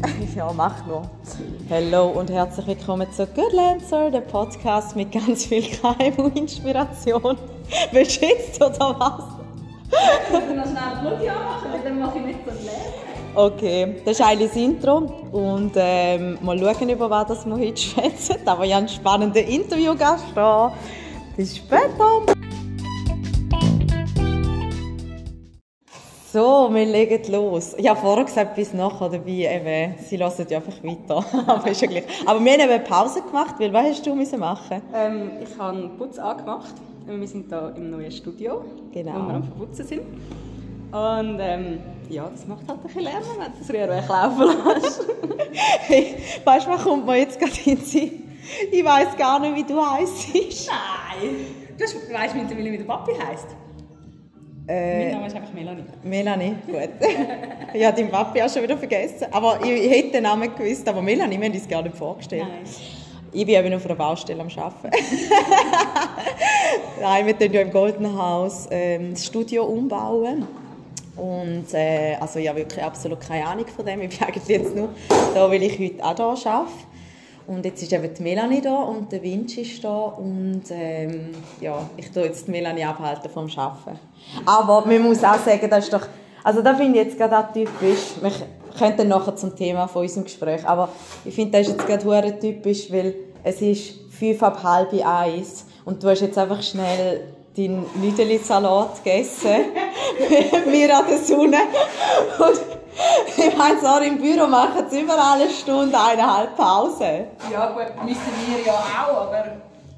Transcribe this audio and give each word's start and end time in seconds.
Ja, 0.36 0.52
mach 0.52 0.86
nur. 0.86 1.02
Hallo 1.68 2.08
und 2.08 2.30
herzlich 2.30 2.66
willkommen 2.66 3.10
zu 3.12 3.26
Good 3.26 3.52
Lancer, 3.52 4.10
der 4.10 4.20
Podcast 4.20 4.96
mit 4.96 5.12
ganz 5.12 5.46
viel 5.46 5.62
KMU-Inspiration. 5.62 7.36
Willst 7.92 8.22
du 8.22 8.26
jetzt 8.26 8.62
oder 8.62 8.96
was? 8.98 9.24
Ich 9.90 10.32
muss 10.32 10.42
noch 10.56 10.64
schnell 10.64 10.76
ein 10.76 11.00
Blog 11.00 11.26
machen, 11.26 11.72
weil 11.72 11.82
dann 11.82 11.98
mache 11.98 12.18
ich 12.18 12.24
nicht 12.24 12.38
so 12.46 12.64
leer. 12.64 12.72
Okay, 13.34 13.96
das 14.04 14.18
ist 14.18 14.26
eigentlich 14.26 14.48
das 14.48 14.56
Intro 14.56 14.96
und 15.32 15.72
ähm, 15.76 16.38
mal 16.42 16.58
schauen, 16.58 16.88
über 16.88 17.10
was 17.10 17.46
wir 17.46 17.54
heute 17.54 17.76
schwätzen. 17.80 18.36
Aber 18.46 18.64
ich 18.64 18.72
habe 18.72 18.86
einen 18.86 18.88
spannenden 18.88 19.46
Interviewgast 19.46 20.24
da. 20.34 20.72
Bis 21.36 21.56
später. 21.56 22.39
So, 26.32 26.68
wir 26.72 26.86
legen 26.86 27.32
los. 27.32 27.74
Ich 27.76 27.88
habe 27.88 27.98
vorher 27.98 28.24
gesagt, 28.24 28.54
bis 28.54 28.72
nachher 28.72 29.08
dabei, 29.08 29.32
eben, 29.52 29.94
sie 29.98 30.16
lassen 30.16 30.46
ja 30.48 30.58
einfach 30.58 30.80
weiter. 30.84 31.24
Aber 31.48 31.68
ist 31.68 31.80
ja 31.80 31.88
gleich. 31.88 32.04
Aber 32.24 32.38
wir 32.44 32.52
haben 32.52 32.60
eben 32.60 32.70
eine 32.70 32.84
Pause 32.84 33.22
gemacht, 33.22 33.56
weil 33.58 33.72
was 33.72 33.86
hast 33.86 34.06
du 34.06 34.14
müssen 34.14 34.38
machen? 34.38 34.80
Ähm, 34.94 35.30
ich 35.42 35.58
habe 35.58 35.76
einen 35.78 35.96
Putz 35.98 36.18
angemacht. 36.20 36.74
Wir 37.06 37.26
sind 37.26 37.48
hier 37.48 37.74
im 37.76 37.90
neuen 37.90 38.12
Studio, 38.12 38.62
Genau. 38.92 39.12
wo 39.14 39.26
wir 39.26 39.34
am 39.34 39.42
Verputzen 39.42 39.84
sind. 39.84 40.02
Und 40.92 41.38
ähm, 41.40 41.80
ja, 42.08 42.28
das 42.30 42.46
macht 42.46 42.68
halt 42.68 42.78
ein 42.78 42.82
bisschen 42.86 43.02
Lärm, 43.02 43.22
wenn 43.36 43.52
du 43.52 43.58
das 43.58 43.70
Rühr 43.70 43.88
weglaufen 43.88 44.82
lässt. 44.82 45.00
weißt 46.46 46.66
du, 46.66 46.70
was 46.70 46.84
kommt 46.84 47.06
mir 47.06 47.16
jetzt 47.16 47.40
gerade 47.40 47.52
in 47.64 47.76
den 47.76 47.84
Sinn? 47.84 48.22
Ich 48.70 48.84
weiß 48.84 49.16
gar 49.16 49.40
nicht, 49.40 49.56
wie 49.56 49.64
du 49.64 49.84
heisst. 49.84 50.28
Nein! 50.32 51.34
Du 51.76 51.84
weisst 52.14 52.36
mittlerweile, 52.36 52.70
wie 52.72 52.78
der 52.78 52.84
Papi 52.84 53.12
heisst. 53.14 53.48
Mein 54.70 55.00
Äh, 55.00 55.12
Name 55.12 55.26
ist 55.26 55.36
einfach 55.36 55.52
Melanie. 55.52 55.84
Melanie, 56.02 56.54
gut. 56.66 56.90
ich 57.74 57.84
habe 57.84 57.96
deinen 57.96 58.10
Papi 58.10 58.42
auch 58.42 58.48
schon 58.48 58.62
wieder 58.62 58.76
vergessen. 58.78 59.26
Aber 59.30 59.58
ich, 59.62 59.70
ich 59.70 59.90
hätte 59.90 60.12
den 60.12 60.22
Namen 60.22 60.54
gewusst. 60.54 60.88
Aber 60.88 61.02
Melanie, 61.02 61.40
wir 61.40 61.46
haben 61.48 61.54
uns 61.54 61.68
gar 61.68 61.82
nicht 61.82 61.96
vorgestellt. 61.96 62.44
Nein. 62.46 62.64
Ich 63.32 63.46
bin 63.46 63.54
eben 63.54 63.74
auf 63.74 63.84
einer 63.84 63.94
Baustelle 63.94 64.40
am 64.40 64.48
Arbeiten. 64.48 64.90
Nein, 67.00 67.26
wir 67.26 67.38
tun 67.38 67.52
ja 67.52 67.60
im 67.60 67.70
Golden 67.70 68.16
House 68.16 68.68
ähm, 68.70 69.10
das 69.12 69.26
Studio 69.26 69.64
umbauen. 69.64 70.46
Und 71.16 71.74
äh, 71.74 72.16
also 72.20 72.38
ich 72.38 72.48
habe 72.48 72.58
wirklich 72.60 72.82
absolut 72.82 73.20
keine 73.20 73.46
Ahnung 73.46 73.66
von 73.66 73.84
dem. 73.84 74.00
Ich 74.02 74.18
bin 74.18 74.26
eigentlich 74.28 74.48
jetzt 74.48 74.74
nur 74.74 74.88
da, 75.34 75.50
weil 75.50 75.62
ich 75.62 75.78
heute 75.78 76.04
auch 76.04 76.36
hier 76.36 76.52
arbeite. 76.52 76.89
Und 77.50 77.64
jetzt 77.64 77.82
ist 77.82 77.92
eben 77.92 78.14
die 78.14 78.22
Melanie 78.22 78.60
da 78.60 78.76
und 78.76 79.10
der 79.10 79.20
Vinci 79.24 79.62
ist 79.62 79.82
da. 79.82 79.88
Und 79.88 80.62
ähm, 80.70 81.30
ja, 81.60 81.90
ich 81.96 82.08
tue 82.12 82.22
jetzt 82.22 82.46
die 82.46 82.52
Melanie 82.52 82.84
abhalten 82.84 83.28
vom 83.28 83.48
Arbeiten. 83.56 83.98
Aber 84.46 84.86
man 84.86 85.02
muss 85.02 85.24
auch 85.24 85.38
sagen, 85.38 85.68
das 85.68 85.86
ist 85.86 85.92
doch... 85.92 86.06
Also 86.44 86.62
da 86.62 86.74
finde 86.74 87.00
ich 87.00 87.06
jetzt 87.06 87.18
gerade 87.18 87.36
auch 87.36 87.52
typisch. 87.52 88.14
Wir 88.20 88.30
kommen 88.78 88.96
dann 88.96 89.08
nachher 89.08 89.34
zum 89.34 89.56
Thema 89.56 89.88
von 89.88 90.02
unserem 90.02 90.24
Gespräch. 90.24 90.64
Aber 90.64 90.90
ich 91.24 91.34
finde, 91.34 91.58
das 91.58 91.66
ist 91.66 91.72
jetzt 91.72 91.86
gerade 91.88 92.38
typisch, 92.38 92.90
weil 92.92 93.16
es 93.42 93.60
ist 93.60 93.94
fünf 94.16 94.40
ab 94.44 94.62
halb 94.62 94.92
eins 95.04 95.66
und 95.84 96.00
du 96.00 96.08
hast 96.08 96.20
jetzt 96.20 96.38
einfach 96.38 96.62
schnell 96.62 97.34
deinen 97.56 97.84
Nüdeli-Salat 98.00 99.02
gegessen. 99.02 99.48
Wir 100.70 100.96
an 100.96 101.04
der 101.10 101.18
Sonne. 101.18 101.58
Und 102.38 102.79
ich 103.36 103.56
meine, 103.56 103.80
sorry, 103.80 104.08
im 104.08 104.18
Büro 104.18 104.46
machen 104.46 104.84
sie 104.88 105.00
überall 105.00 105.40
eine 105.40 105.50
Stunde, 105.50 105.98
eineinhalb 105.98 106.56
Pause. 106.56 107.26
Ja 107.50 107.72
gut, 107.72 108.04
müssen 108.04 108.32
wir 108.46 108.64
ja 108.66 108.72
auch, 108.74 109.28
aber 109.28 109.44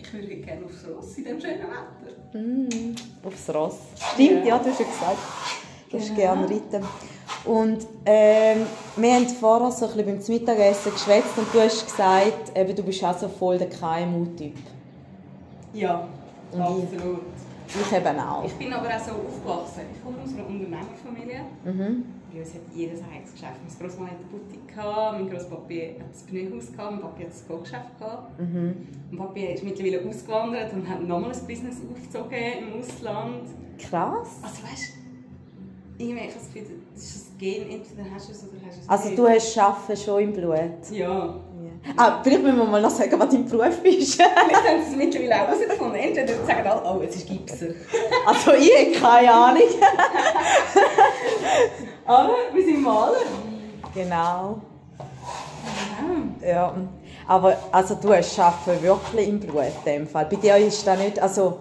ich 0.00 0.12
würde 0.12 0.36
gerne 0.36 0.64
aufs 0.66 0.84
Ross 0.86 1.16
in 1.18 1.24
diesem 1.24 1.40
schönen 1.40 1.60
Wetter. 1.60 3.00
Aufs 3.26 3.54
Ross. 3.54 3.76
Stimmt, 4.14 4.46
ja, 4.46 4.58
du 4.58 4.70
hast 4.70 4.80
ja 4.80 4.86
gesagt, 4.86 5.18
du 5.90 5.98
hast 5.98 6.14
gerne 6.14 6.44
reiten. 6.44 6.86
Und 7.44 7.86
ähm, 8.06 8.66
wir 8.96 9.14
haben 9.14 9.28
vorher 9.28 9.70
so 9.72 9.86
ein 9.86 9.92
bisschen 9.92 10.18
beim 10.18 10.34
Mittagessen 10.34 10.92
geschwätzt 10.92 11.36
und 11.36 11.52
du 11.52 11.60
hast 11.60 11.86
gesagt, 11.86 12.56
eben, 12.56 12.76
du 12.76 12.82
bist 12.82 13.02
auch 13.04 13.18
so 13.18 13.28
voll 13.28 13.58
der 13.58 13.68
KMU-Typ. 13.68 14.54
Ja, 15.72 16.06
Und 16.52 16.60
absolut. 16.60 17.20
Ich 17.68 17.92
eben 17.96 18.20
auch. 18.20 18.44
Ich 18.44 18.52
bin 18.54 18.72
aber 18.72 18.86
auch 18.88 19.00
so 19.00 19.12
aufgewachsen. 19.12 19.82
Ich 19.94 20.04
komme 20.04 20.18
aus 20.22 20.34
einer 20.34 20.46
Unternehmerfamilie. 20.46 21.40
Mhm. 21.64 22.04
Bei 22.32 22.38
uns 22.40 22.54
hat 22.54 22.60
jedes 22.74 23.00
ein 23.00 23.06
eigenes 23.14 23.32
Geschäft. 23.32 23.52
Meine 23.62 23.76
Großmama 23.90 24.10
hat 24.10 24.16
eine 24.18 24.26
Boutique, 24.28 24.68
gehabt, 24.68 25.12
mein 25.18 25.28
Großpapi 25.30 25.80
hat 25.80 26.00
ein 26.00 26.12
Pneuhaus, 26.48 26.66
gehabt, 26.72 26.90
mein 26.92 27.00
Papi 27.00 27.22
hat 27.24 27.30
ein 27.32 27.48
Kochgeschäft. 27.48 27.98
Gehabt. 27.98 28.40
Mhm. 28.40 28.74
Mein 29.10 29.18
Papi 29.26 29.40
ist 29.52 29.64
mittlerweile 29.64 30.08
ausgewandert 30.08 30.72
und 30.72 30.88
hat 30.88 31.02
nochmal 31.02 31.32
ein 31.32 31.46
Business 31.46 31.76
aufgezogen 31.90 32.38
im 32.58 32.80
Ausland. 32.80 33.44
Krass. 33.78 34.28
Also 34.42 34.62
weißt 34.64 34.84
du, 34.88 34.92
ich 36.04 36.10
habe 36.10 36.20
das 36.34 36.46
Gefühl, 36.52 36.66
das 36.94 37.02
ist 37.04 37.14
das 37.16 37.26
Gen, 37.38 37.70
entweder 37.70 38.04
hast 38.14 38.28
du 38.28 38.32
es 38.32 38.42
oder 38.44 38.52
hast 38.66 38.76
du 38.78 38.82
es 38.82 38.88
Also 38.88 39.08
nicht. 39.08 39.18
du 39.18 39.28
hast 39.28 39.58
Arbeiten 39.58 39.96
schon 39.96 40.22
im 40.22 40.32
Blut. 40.32 40.90
Ja. 40.90 41.34
Ah, 41.96 42.20
vielleicht 42.22 42.44
müssen 42.44 42.58
wir 42.58 42.64
mal 42.64 42.80
noch 42.80 42.90
sagen, 42.90 43.18
was 43.18 43.28
dein 43.30 43.44
Beruf 43.44 43.84
ist. 43.84 44.14
Vielleicht 44.14 44.68
haben 44.68 44.84
sie 44.86 44.92
es 44.92 44.96
mittlerweile 44.96 45.34
auch 45.42 45.48
herausgefunden. 45.48 45.96
Entweder 45.96 46.34
sagen 46.46 46.68
alle, 46.68 46.82
oh, 46.84 47.00
es 47.02 47.16
ist 47.16 47.26
Gipser. 47.26 47.66
also 48.24 48.52
ich 48.52 48.70
habe 48.72 48.92
keine 48.92 49.32
Ahnung. 49.34 49.62
Aber 52.12 52.34
wir 52.52 52.64
sind 52.64 52.82
Maler. 52.82 53.16
Genau. 53.94 54.60
Ja. 56.42 56.48
Ja. 56.48 56.74
Aber 57.26 57.56
also 57.70 57.94
du 57.94 58.12
hast 58.12 58.38
Arbeiten 58.38 58.82
wirklich 58.82 59.28
im 59.28 59.40
Blut 59.40 59.62
in 59.64 59.84
dem 59.86 60.06
Fall. 60.06 60.26
Bei 60.26 60.36
dir 60.36 60.56
ist 60.56 60.86
das 60.86 60.98
nicht, 60.98 61.18
also 61.20 61.58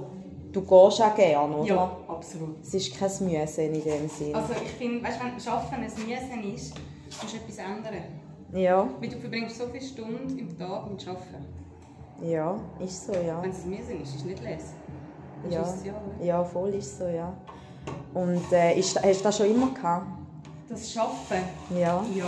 du 0.52 0.62
gehst 0.62 1.02
auch 1.02 1.16
gerne, 1.16 1.56
oder? 1.56 1.68
Ja, 1.68 1.98
absolut. 2.08 2.62
Es 2.62 2.74
ist 2.74 2.98
kein 2.98 3.10
Müssen 3.10 3.74
in 3.76 3.84
dem 3.84 4.10
Sinn. 4.10 4.36
Also 4.36 4.54
ich 4.54 4.72
finde, 4.72 5.04
weißt, 5.06 5.20
wenn 5.22 5.54
Arbeiten 5.54 5.76
ein 5.76 5.82
Müssen 5.82 6.54
ist, 6.54 6.74
musst 7.22 7.34
du 7.34 7.38
etwas 7.38 7.58
ändern. 7.58 8.04
ja, 8.54 8.88
Weil 9.00 9.10
du 9.10 9.18
verbringst 9.20 9.58
so 9.58 9.66
viele 9.68 9.84
Stunden 9.86 10.38
im 10.38 10.58
Tag 10.58 10.90
mit 10.90 11.08
Arbeiten. 11.08 11.46
ja, 12.24 12.60
ist 12.80 13.06
so, 13.06 13.14
ja. 13.14 13.42
Wenn 13.42 13.52
es 13.52 13.64
ein 13.64 13.70
Müssen 13.70 14.02
ist, 14.02 14.10
ist 14.10 14.16
es 14.16 14.26
nicht. 14.26 14.42
Das 14.44 15.54
Ja, 15.54 15.64
ja. 15.86 16.26
ja 16.26 16.44
voll 16.44 16.74
ist 16.74 16.98
so, 16.98 17.08
ja. 17.08 17.32
Und 18.14 18.52
äh, 18.52 18.78
ist, 18.78 19.02
hast 19.02 19.20
du 19.20 19.24
das 19.24 19.38
schon 19.38 19.48
immer 19.52 19.72
gehabt? 19.74 20.08
Das 20.72 20.98
Arbeiten, 20.98 21.50
Ja. 21.78 22.04
ja. 22.16 22.26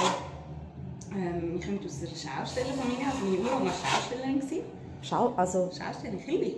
Ähm, 1.16 1.58
ich 1.60 1.66
komme 1.66 1.80
aus 1.86 2.00
einer 2.02 2.10
Schaustellerfamilie, 2.10 3.06
also 3.06 3.26
meine 3.26 3.38
Uroma 3.38 3.66
war 3.66 3.72
Schaustellerin. 3.72 4.42
Schau, 5.02 5.34
also, 5.38 5.70
Schaustellerin, 5.72 6.20
Chili. 6.26 6.56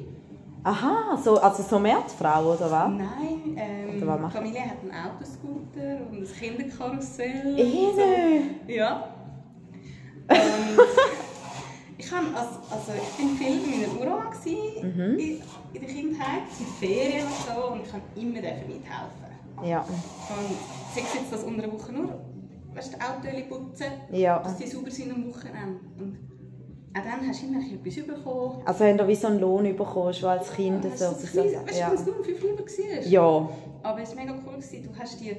aha, 0.63 1.17
so, 1.23 1.37
also 1.39 1.61
so 1.63 1.77
Märzfrau, 1.79 2.53
oder 2.53 2.71
was? 2.71 2.89
Nein, 2.89 3.55
ähm, 3.57 3.97
Oder 4.01 4.07
was 4.23 4.31
die 4.31 4.37
Familie 4.37 4.61
hat 4.61 4.77
einen 4.81 4.91
Autoscooter 4.91 6.09
und 6.09 6.17
ein 6.17 6.27
Kinderkarussell. 6.39 7.55
Und 7.59 7.95
so. 7.95 8.71
Ja. 8.73 9.09
Ich, 11.97 12.09
kann, 12.09 12.25
also, 12.35 12.59
also 12.69 12.91
ich 12.93 13.09
bin 13.17 13.37
viel 13.37 13.57
bei 13.61 13.87
meiner 13.87 14.11
Uroma 14.11 14.31
Mhm. 14.83 15.17
in, 15.17 15.41
in 15.73 15.81
der 15.81 15.89
Kindheit, 15.89 16.43
in 16.59 16.65
Ferien 16.87 17.25
und 17.25 17.33
so, 17.55 17.71
und 17.71 17.81
ich 17.83 17.89
kann 17.91 18.01
immer 18.17 18.33
mithelfen. 18.33 19.24
Ja. 19.63 19.81
Und 19.81 20.57
es 20.95 21.13
jetzt 21.13 21.31
das 21.31 21.43
unter 21.43 21.61
der 21.63 21.71
Woche 21.73 21.91
nur, 21.91 22.19
weißt 22.73 22.93
du, 22.93 22.97
Autos 22.97 23.47
putzen, 23.49 23.87
Ja. 24.11 24.39
dass 24.39 24.57
die 24.57 24.67
sauber 24.67 24.91
sind 24.91 25.11
am 25.13 25.27
Wochenende. 25.27 25.79
Und 25.99 26.17
auch 26.97 27.03
dann 27.03 27.27
hast 27.27 27.41
du 27.41 27.47
immer 27.47 27.59
etwas 27.59 28.05
bekommen. 28.07 28.61
Also 28.65 28.85
haben 28.85 28.97
wir 28.97 29.07
wie 29.07 29.15
so 29.15 29.27
einen 29.27 29.39
Lohn 29.39 29.75
bekommen, 29.75 30.13
schon 30.13 30.29
als 30.29 30.51
Kind? 30.53 30.83
Weißt 30.85 30.99
So, 30.99 31.05
du, 31.11 31.15
so, 31.19 31.27
so, 31.27 31.39
weißt 31.43 31.75
du, 31.75 31.79
ja. 31.79 31.91
was 31.93 32.05
nur 32.05 32.23
fünf 32.23 32.41
lieber 32.41 32.63
war? 32.63 33.07
ja. 33.07 33.49
Aber 33.83 34.01
es 34.01 34.15
war 34.15 34.23
mega 34.23 34.33
cool, 34.45 34.53
gewesen. 34.53 34.83
du 34.91 34.99
hast 34.99 35.19
dir 35.21 35.35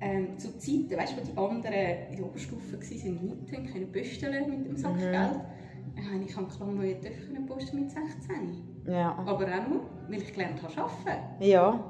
ähm, 0.00 0.38
zu 0.38 0.56
Zeiten, 0.58 0.90
weißt 0.96 1.12
du, 1.12 1.20
wo 1.20 1.24
die 1.24 1.36
anderen 1.36 2.08
in 2.10 2.16
der 2.16 2.24
Oberstufe 2.26 2.72
waren, 2.72 2.80
nicht 2.80 3.52
haben 3.56 3.66
können 3.72 3.92
pösteln 3.92 4.50
mit 4.50 4.66
dem 4.66 4.76
Sack 4.76 4.94
Mhm. 4.94 5.00
Geld. 5.00 5.40
Äh, 5.94 6.24
Ich 6.26 6.36
habe 6.36 6.46
können 6.48 7.46
posten 7.46 7.80
mit 7.80 7.90
16. 7.90 8.64
Ja. 8.86 9.10
Aber 9.26 9.44
auch 9.44 9.68
nur, 9.68 9.80
weil 10.08 10.22
ich 10.22 10.32
gelernt 10.32 10.60
habe 10.62 10.72
zu 10.72 10.80
arbeiten. 10.80 11.22
Ja. 11.44 11.84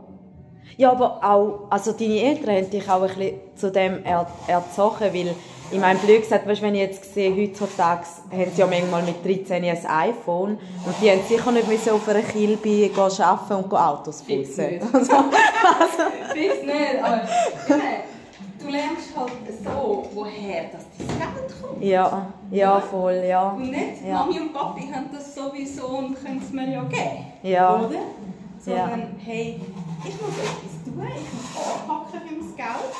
Ja, 0.77 0.91
aber 0.93 1.23
auch, 1.23 1.67
also 1.71 1.93
deine 1.93 2.21
Eltern 2.23 2.57
haben 2.57 2.71
dich 2.71 2.89
auch 2.89 3.03
ein 3.03 3.09
bisschen 3.09 3.35
zu 3.57 3.71
dem 3.71 4.05
er, 4.05 4.27
erzogen, 4.47 5.13
weil, 5.13 5.35
ich 5.71 5.79
meine, 5.79 5.99
blöd 5.99 6.23
gesagt, 6.23 6.47
weißt, 6.47 6.61
wenn 6.63 6.75
ich 6.75 6.81
jetzt 6.83 7.15
sehe, 7.15 7.35
heutzutage 7.35 8.03
haben 8.31 8.51
sie 8.55 8.61
ja 8.61 8.67
manchmal 8.67 9.03
mit 9.03 9.25
13 9.25 9.65
ein 9.65 9.87
iPhone 9.87 10.59
und 10.85 10.95
die 11.01 11.11
haben 11.11 11.21
sicher 11.29 11.51
nicht 11.53 11.69
müssen 11.69 11.91
auf 11.91 12.09
einer 12.09 12.21
Kilbe 12.23 12.63
gehen 12.63 12.91
arbeiten 12.99 13.65
und 13.65 13.73
Autos 13.73 14.23
putzen. 14.23 14.71
nicht. 14.71 14.83
Also, 14.93 16.03
Fix 16.35 16.63
nicht, 16.65 17.03
aber 17.03 17.21
meine, 17.69 17.83
du 18.59 18.69
lernst 18.69 19.17
halt 19.17 19.33
so, 19.65 20.05
woher 20.15 20.65
das 20.73 20.85
dein 20.99 21.07
Geld 21.09 21.63
kommt. 21.63 21.83
ja, 21.85 22.27
ja, 22.51 22.81
voll, 22.81 23.23
ja. 23.27 23.51
Und 23.51 23.71
nicht, 23.71 24.05
Ja. 24.07 24.15
Mami 24.25 24.41
und 24.41 24.53
Papi 24.53 24.83
haben 24.93 25.07
das 25.15 25.35
sowieso 25.35 25.87
und 25.87 26.23
können 26.23 26.41
es 26.45 26.53
mir 26.53 26.71
ja 26.71 26.83
geben. 26.83 27.27
Ja. 27.43 27.77
Oder? 27.77 27.99
Sondern, 28.59 29.01
Ja. 29.01 29.07
hey, 29.25 29.61
ich 30.05 30.21
muss 30.21 30.37
etwas 30.39 30.75
tun, 30.85 31.07
ich 31.15 31.31
muss 31.33 31.49
anpacken 31.57 32.21
für 32.21 32.35
mein 32.35 32.57
Geld. 32.57 32.95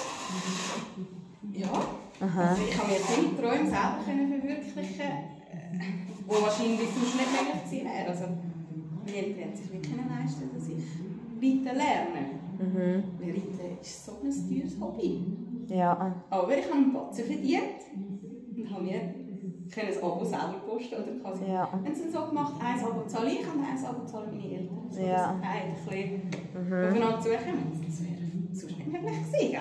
Ja. 1.53 1.73
Also 2.21 2.63
ich 2.63 2.79
habe 2.79 2.89
mir 2.89 3.01
viele 3.01 3.37
Träume 3.37 3.69
selber 3.69 3.99
können 4.05 4.29
verwirklichen 4.29 5.33
die 6.25 6.43
wahrscheinlich 6.43 6.89
sonst 6.95 7.17
nicht 7.17 7.33
möglich 7.33 7.65
gewesen 7.65 7.85
wären. 7.87 8.09
Also, 8.09 8.25
meine 9.05 9.17
Eltern 9.17 9.45
haben 9.45 9.57
sich 9.57 9.71
nicht 9.73 9.85
können 9.85 10.09
leisten 10.09 10.51
dass 10.55 10.69
ich 10.69 10.85
Reiten 11.43 11.77
lerne. 11.77 12.23
Mhm. 12.59 13.05
Weil 13.19 13.31
Reiten 13.31 13.79
ist 13.81 14.07
so 14.07 14.13
ein 14.23 14.31
teures 14.31 14.81
Hobby. 14.81 15.23
Ja. 15.69 16.15
Aber 16.31 16.57
ich 16.57 16.65
habe 16.65 16.75
einen 16.75 16.93
Batzen 16.93 17.25
verdient. 17.25 17.83
Und 18.57 18.71
habe 18.71 18.85
mir 18.85 19.15
können 19.71 19.89
das 19.89 20.03
Abo 20.03 20.25
selber 20.25 20.55
posten 20.67 20.95
oder 20.95 21.13
quasi. 21.23 21.45
Ja. 21.51 21.69
Wenn 21.83 21.95
sie 21.95 22.11
so 22.11 22.25
gemacht, 22.27 22.55
ein 22.61 22.85
Abo 22.85 23.03
zahle 23.07 23.31
ich 23.31 23.41
und 23.41 23.61
ein 23.65 23.85
Abo 23.85 24.05
zahlen 24.07 24.29
meine 24.33 24.45
Eltern. 24.55 24.87
So, 24.91 25.01
Ja. 25.01 25.35
dass 25.41 25.53
ein 25.53 25.75
bisschen 25.85 26.89
aufeinander 26.89 27.21
zukommen. 27.21 27.83
Das 27.87 28.03
wäre 28.03 28.17
sonst 28.53 28.77
nicht 28.79 28.93
möglich 28.93 29.19
gewesen, 29.33 29.51
gell? 29.53 29.61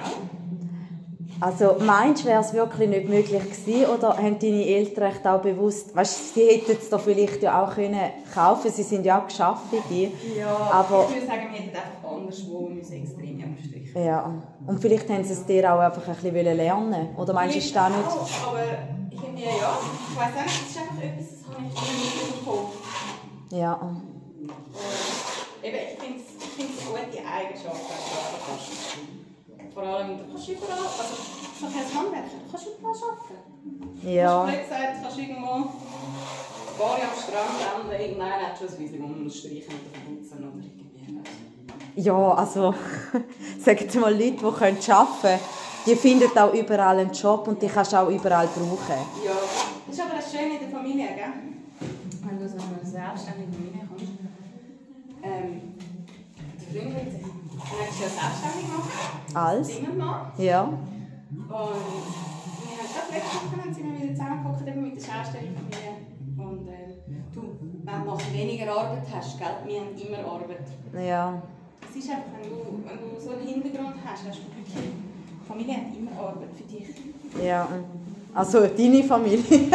Also 1.39 1.75
meinst 1.79 2.23
du, 2.23 2.27
wäre 2.27 2.41
es 2.41 2.53
wirklich 2.53 2.89
nicht 2.89 3.09
möglich 3.09 3.41
gewesen 3.41 3.89
oder 3.89 4.15
haben 4.17 4.37
deine 4.37 4.63
Eltern 4.65 5.05
echt 5.11 5.25
auch 5.25 5.41
bewusst, 5.41 5.95
weißt, 5.95 6.35
sie 6.35 6.41
hätten 6.47 6.71
es 6.79 6.89
da 6.89 6.99
vielleicht 6.99 7.41
ja 7.41 7.63
auch 7.63 7.73
können 7.73 7.99
kaufen, 8.31 8.69
sie 8.69 8.83
sind 8.83 9.05
ja 9.05 9.19
auch 9.21 9.27
Geschaffene. 9.27 9.81
Ja, 10.37 10.55
Aber- 10.71 11.05
ich 11.09 11.15
würde 11.15 11.25
sagen, 11.27 11.41
wir 11.51 11.59
hätten 11.59 11.75
einfach 11.75 12.11
anderswo 12.15 12.69
müssen 12.69 12.93
extrem 12.93 13.39
herumstrichen. 13.39 14.03
Ja, 14.05 14.31
und 14.67 14.79
vielleicht 14.79 15.09
haben 15.09 15.23
sie 15.23 15.33
es 15.33 15.45
dir 15.45 15.73
auch 15.73 15.79
einfach 15.79 16.07
ein 16.07 16.13
bisschen 16.31 16.55
lernen 16.57 17.09
oder 17.17 17.33
meinst 17.33 17.55
du, 17.55 17.59
ist 17.59 17.75
das 17.75 17.89
nicht? 17.89 18.07
Auch, 18.07 18.47
aber 18.51 18.59
irgendwie, 19.41 19.59
ja, 19.59 19.79
ich 20.09 20.17
weiß 20.17 20.33
auch 20.37 20.43
nicht, 20.43 20.61
es 20.61 20.69
ist 20.69 20.77
einfach 20.77 21.03
etwas, 21.03 21.27
das 21.31 21.47
habe 21.49 21.65
ich 21.67 21.75
irgendwie 21.75 22.25
mitbekommen. 22.25 22.71
Ja, 23.51 23.73
Und 23.73 24.01
eben, 25.63 25.77
ich 25.77 25.99
finde 25.99 26.19
es 26.21 26.87
eine 26.87 27.05
gute 27.05 27.19
Eigenschaft, 27.27 27.81
du 27.81 28.37
kannst. 28.45 29.73
Vor 29.73 29.83
allem, 29.83 30.17
du 30.17 30.23
kannst 30.31 30.47
überall, 30.49 30.77
also 30.77 31.13
du 31.15 31.61
kannst 31.61 31.77
als 31.77 31.95
Handwerker, 31.95 32.37
du 32.45 32.51
kannst 32.51 32.67
überall 32.67 32.95
arbeiten. 32.95 33.39
Du 34.01 34.09
ja, 34.09 34.41
hast 34.41 34.51
blöd 34.51 34.63
gesagt, 34.63 34.97
du 34.97 35.01
kannst 35.01 35.17
irgendwo 35.17 35.53
paar 36.81 36.95
am 36.95 37.13
Strand 37.15 37.59
enden, 37.75 38.01
irgendeiner 38.01 38.47
hat 38.47 38.57
schon 38.57 38.67
ein 38.69 38.79
Wiesel 38.79 39.01
um 39.01 39.29
streichen 39.29 39.73
oder 39.75 39.99
putzen 40.05 40.37
oder 40.39 40.63
irgendwie. 40.63 42.01
ja, 42.01 42.33
also 42.33 42.73
sagen 43.63 43.89
Sie 43.89 43.99
mal, 43.99 44.11
Leute, 44.13 44.31
die 44.31 44.37
können 44.37 44.77
arbeiten 44.89 45.21
können, 45.21 45.39
die 45.85 45.95
finden 45.95 46.37
auch 46.37 46.53
überall 46.53 46.99
einen 46.99 47.11
Job 47.11 47.47
und 47.47 47.61
die 47.61 47.67
kannst 47.67 47.93
du 47.93 47.97
auch 47.97 48.09
überall 48.09 48.47
brauchen. 48.47 49.01
Ja, 49.25 49.31
das 49.87 49.95
ist 49.95 50.01
aber 50.01 50.15
das 50.15 50.31
Schöne 50.31 50.55
in 50.55 50.59
der 50.59 50.69
Familie, 50.69 51.07
gell? 51.07 51.33
Wenn 52.23 52.39
du 52.39 52.47
so 52.47 52.55
in 52.55 52.61
eine 52.61 52.85
selbstständige 52.85 53.51
Familie 53.51 53.81
kommst. 53.89 54.11
Ähm, 55.23 55.61
der 56.73 56.81
Freund 56.81 56.95
hat 56.95 57.91
sich 57.91 58.01
ja 58.01 58.07
selbstständig 58.07 58.71
gemacht, 58.71 58.89
Alles? 59.33 59.67
Zimmermann. 59.67 60.31
Ja, 60.37 60.63
Und 60.63 60.77
wir 61.49 61.51
haben 61.51 62.89
gerade 62.91 63.11
letzte 63.11 63.35
Woche 63.37 63.61
haben 63.61 63.73
sie 63.73 63.83
wieder 63.83 64.13
zusammengeguckt 64.15 64.67
eben 64.67 64.81
mit 64.83 64.95
der 64.95 65.01
Schaustellerfamilie. 65.01 65.93
Und 66.37 66.67
äh, 66.67 66.73
du, 67.33 67.41
wenn 67.83 68.05
du 68.05 68.33
weniger 68.33 68.71
Arbeit 68.71 69.03
hast, 69.13 69.37
gell? 69.37 69.47
wir 69.65 69.79
haben 69.81 69.95
immer 69.97 70.31
Arbeit. 70.31 70.67
ja, 71.07 71.41
Es 71.89 71.95
ist 71.97 72.09
einfach, 72.09 72.31
wenn 72.41 72.49
du, 72.49 72.83
wenn 72.85 72.97
du 72.97 73.19
so 73.19 73.31
einen 73.31 73.47
Hintergrund 73.47 73.95
hast, 74.05 74.27
hast 74.27 74.39
du 74.39 74.43
wirklich, 74.55 74.73
die 74.73 75.10
Familie 75.51 75.75
hat 75.75 75.95
immer 75.97 76.11
Arbeit 76.19 76.49
für 76.55 76.63
dich. 76.63 76.87
ja. 77.45 77.67
Also 78.33 78.61
deine 78.61 79.03
Familie. 79.03 79.43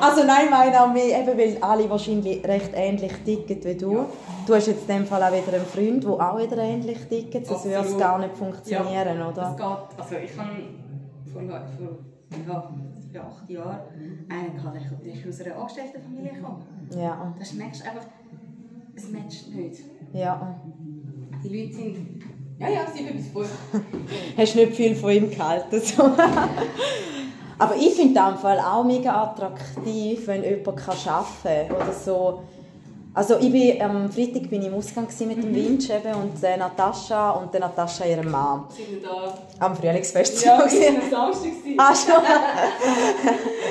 also 0.00 0.24
nein, 0.24 0.48
meine 0.50 0.82
auch 0.82 0.90
mehr, 0.90 1.20
eben, 1.20 1.38
weil 1.38 1.58
alle 1.60 1.90
wahrscheinlich 1.90 2.42
recht 2.42 2.70
ähnlich 2.74 3.12
ticken 3.24 3.62
wie 3.64 3.74
du. 3.74 3.92
Ja. 3.92 4.06
Du 4.46 4.54
hast 4.54 4.66
jetzt 4.66 4.88
in 4.88 4.96
dem 4.96 5.06
Fall 5.06 5.22
auch 5.22 5.30
wieder 5.30 5.56
einen 5.56 5.66
Freund, 5.66 6.02
der 6.04 6.10
auch 6.10 6.38
wieder 6.38 6.56
ähnlich 6.56 6.98
tickt, 7.08 7.46
sonst 7.46 7.66
würde 7.66 7.86
es 7.86 7.98
gar 7.98 8.18
nicht 8.18 8.34
funktionieren, 8.34 9.18
ja, 9.18 9.28
oder? 9.28 9.50
Es 9.50 9.56
geht, 9.56 10.00
also 10.00 10.14
ich 10.16 10.38
habe 10.38 10.50
vor, 11.30 11.42
vor 11.42 12.72
ja, 13.12 13.22
acht 13.22 13.50
Jahren 13.50 13.78
einen 14.28 14.54
gehabt, 14.56 14.76
der 14.76 15.12
der 15.12 15.14
ist 15.14 15.28
aus 15.28 15.46
einer 15.46 15.56
Angestelltenfamilie 15.56 16.32
gekommen. 16.32 16.62
Ja, 16.96 17.34
Das 17.38 17.52
merkst 17.52 17.82
du 17.82 17.88
einfach, 17.88 18.06
es 18.94 19.10
matcht 19.10 19.54
nicht. 19.54 19.82
ja. 20.14 20.60
Die 21.42 21.48
Leute 21.48 21.74
sind, 21.74 22.22
ja, 22.60 22.68
ja, 22.68 22.86
sieben 22.94 23.16
bis 23.16 23.28
fünf. 23.28 23.48
Hast 24.36 24.54
nicht 24.54 24.74
viel 24.74 24.94
von 24.94 25.10
ihm 25.10 25.30
gehalten. 25.30 25.80
So. 25.80 26.02
Aber 27.58 27.76
ich 27.76 27.94
finde 27.94 28.14
Fall 28.38 28.58
auch 28.58 28.84
mega 28.84 29.22
attraktiv, 29.22 30.26
wenn 30.26 30.44
jemand 30.44 30.68
arbeiten 30.68 31.68
kann 31.68 31.76
oder 31.76 31.92
so. 31.92 32.42
Also 33.20 33.36
ich 33.38 33.52
bin, 33.52 33.82
am 33.82 34.10
Freitag 34.10 34.48
bin 34.48 34.62
ich 34.62 34.68
im 34.68 34.74
Ausgang 34.76 35.06
mit 35.26 35.42
dem 35.42 35.54
Winch 35.54 35.90
eben 35.90 36.14
und 36.22 36.42
der 36.42 36.56
Natascha 36.56 37.32
und 37.32 37.52
der 37.52 37.60
Natascha 37.60 38.06
ihrem 38.06 38.30
Mann. 38.30 38.64
Sind 38.74 39.04
da? 39.04 39.34
Am 39.58 39.76
Frühlingsfest. 39.76 40.42
Ja, 40.42 40.58
wir 40.60 40.64
gewesen. 40.64 40.80
sind 41.02 41.02
am 41.02 41.10
Samstag. 41.34 41.50
Ah, 41.76 41.94
schon? 41.94 42.24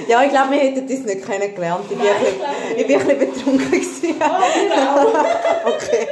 ja, 0.07 0.21
ich 0.23 0.29
glaube, 0.29 0.51
wir 0.51 0.59
hätten 0.59 0.81
uns 0.81 1.03
nicht 1.03 1.25
kennengelernt. 1.25 1.81
Ich 1.89 1.97
bin, 1.97 2.05
Nein, 2.05 2.15
ein, 2.19 2.79
ich 2.79 2.87
ich 2.89 2.95
ein 2.95 3.17
bisschen 3.17 3.33
betrunken. 3.33 3.71
Gewesen. 3.71 4.15
Wir 4.19 4.25
auch. 4.27 5.65
okay. 5.73 6.07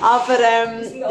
Aber 0.00 0.38
ähm. 0.38 1.02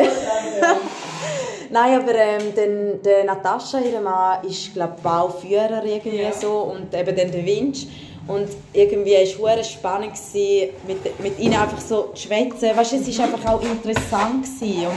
Nein, 1.71 2.01
aber 2.01 2.15
ähm, 2.15 2.53
dann, 2.55 3.01
der 3.03 3.23
Natascha, 3.25 3.79
ihr 3.79 3.99
Mann, 3.99 4.45
ist 4.45 4.73
glaube 4.73 4.95
Bauführer 5.03 5.83
irgendwie 5.83 6.21
Ja. 6.21 6.31
so 6.31 6.71
und 6.73 6.93
eben 6.93 7.13
dann 7.17 7.31
der 7.31 7.45
Winch. 7.45 7.85
Und 8.27 8.49
irgendwie 8.73 9.13
war 9.39 9.57
es 9.57 9.69
spannend, 9.69 10.13
gewesen, 10.13 10.73
mit, 10.87 11.19
mit 11.19 11.39
ihnen 11.39 11.55
einfach 11.55 11.81
so 11.81 12.11
zu 12.13 12.27
schwätzen. 12.27 12.75
Weißt 12.75 12.93
du, 12.93 12.95
es 12.97 13.17
war 13.17 13.25
einfach 13.25 13.53
auch 13.53 13.61
interessant. 13.61 14.43
Gewesen. 14.43 14.85
Und 14.85 14.93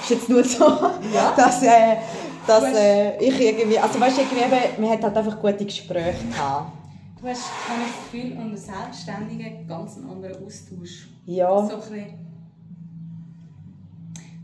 es 0.00 0.04
ist 0.04 0.10
jetzt 0.10 0.28
nur 0.28 0.44
so, 0.44 0.66
dass, 1.36 1.62
äh, 1.62 1.96
dass 2.46 2.64
äh, 2.74 3.16
ich 3.18 3.40
irgendwie... 3.40 3.78
Also 3.78 4.00
weißt 4.00 4.18
du, 4.18 4.22
irgendwie 4.22 4.44
eben, 4.44 4.82
wir 4.82 4.90
hatten 4.90 5.04
halt 5.04 5.16
einfach 5.16 5.40
gute 5.40 5.64
Gespräche. 5.64 6.24
Gehabt. 6.30 6.72
Du 7.20 7.28
hast, 7.28 7.44
habe 7.68 7.82
ich 7.86 7.92
das 7.94 8.10
Gefühl, 8.10 8.36
unter 8.36 8.56
Selbstständigen 8.56 9.68
ganz 9.68 9.96
einen 9.96 10.10
anderen 10.10 10.44
Austausch. 10.44 11.08
Ja. 11.24 11.68
So 11.68 11.76
ein 11.76 12.31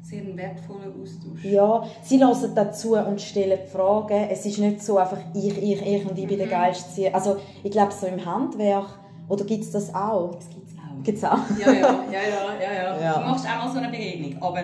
sehr 0.09 0.37
wertvollen 0.37 0.93
Austausch. 1.03 1.45
Ja, 1.45 1.85
sie 2.03 2.19
hören 2.25 2.55
dazu 2.55 2.97
und 2.97 3.21
stellen 3.21 3.59
Fragen. 3.67 4.29
Es 4.31 4.47
ist 4.47 4.59
nicht 4.59 4.83
so 4.83 4.97
einfach 4.99 5.19
ich, 5.35 5.57
ich, 5.57 5.83
ich 5.83 6.07
und 6.09 6.19
ich 6.19 6.27
bin 6.27 6.39
der 6.39 6.47
Mhm. 6.47 6.51
Geilste. 6.51 7.15
Also 7.15 7.37
ich 7.63 7.71
glaube, 7.71 7.93
so 7.93 8.07
im 8.07 8.25
Handwerk, 8.25 8.87
oder 9.29 9.45
gibt 9.45 9.65
es 9.65 9.71
das 9.71 9.95
auch? 9.95 10.35
Das 10.35 10.49
gibt 10.49 10.67
es 10.69 10.75
auch. 10.75 11.03
Gibt's 11.05 11.25
auch? 11.25 11.39
Ja, 11.61 11.73
ja, 11.73 11.81
ja, 12.11 12.21
ja, 12.61 12.73
ja, 12.73 13.01
ja. 13.01 13.19
Du 13.21 13.27
machst 13.27 13.47
auch 13.47 13.65
mal 13.65 13.73
so 13.73 13.79
eine 13.79 13.89
Begegnung, 13.89 14.43
aber 14.43 14.61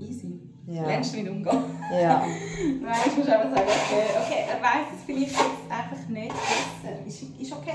easy. 0.00 0.40
Ja. 0.66 0.82
Du 0.82 0.88
lernst 0.88 1.14
damit 1.14 1.30
umgehen. 1.30 1.58
Ja. 1.92 2.22
Nein, 2.80 2.96
ich 3.06 3.16
muss 3.18 3.28
einfach 3.28 3.50
sagen, 3.50 3.68
okay, 3.68 4.04
okay 4.24 4.44
er 4.50 4.62
weiß 4.62 4.86
es 4.96 5.04
vielleicht 5.04 5.32
jetzt 5.32 5.70
einfach 5.70 6.08
nicht 6.08 6.32
besser. 6.32 7.06
Ist, 7.06 7.22
ist 7.40 7.52
okay. 7.52 7.74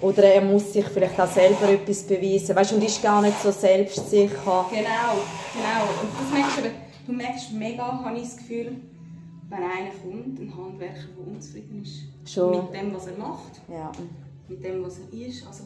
Oder 0.00 0.24
er 0.24 0.40
muss 0.40 0.72
sich 0.72 0.84
vielleicht 0.86 1.20
auch 1.20 1.30
selber 1.30 1.68
etwas 1.68 2.02
beweisen. 2.04 2.56
Weißt, 2.56 2.72
und 2.72 2.82
ist 2.82 3.02
gar 3.02 3.20
nicht 3.20 3.40
so 3.42 3.50
selbstsicher. 3.50 4.66
Genau, 4.70 4.70
genau. 4.70 5.82
Und 6.02 6.10
das 6.18 6.32
merkst 6.32 6.58
du, 6.58 6.62
du 7.06 7.12
merkst 7.12 7.52
mega, 7.52 8.02
habe 8.04 8.16
ich 8.16 8.22
das 8.24 8.36
Gefühl, 8.38 8.76
wenn 9.50 9.58
einer 9.58 9.90
kommt, 10.02 10.38
ein 10.40 10.52
Handwerker, 10.56 10.94
der 11.18 11.26
unzufrieden 11.34 11.82
ist 11.82 12.32
Schon. 12.32 12.50
mit 12.50 12.74
dem, 12.74 12.94
was 12.94 13.06
er 13.08 13.18
macht, 13.18 13.60
Ja. 13.68 13.90
mit 14.48 14.64
dem, 14.64 14.84
was 14.84 14.94
er 14.98 15.26
ist. 15.28 15.46
Also 15.46 15.64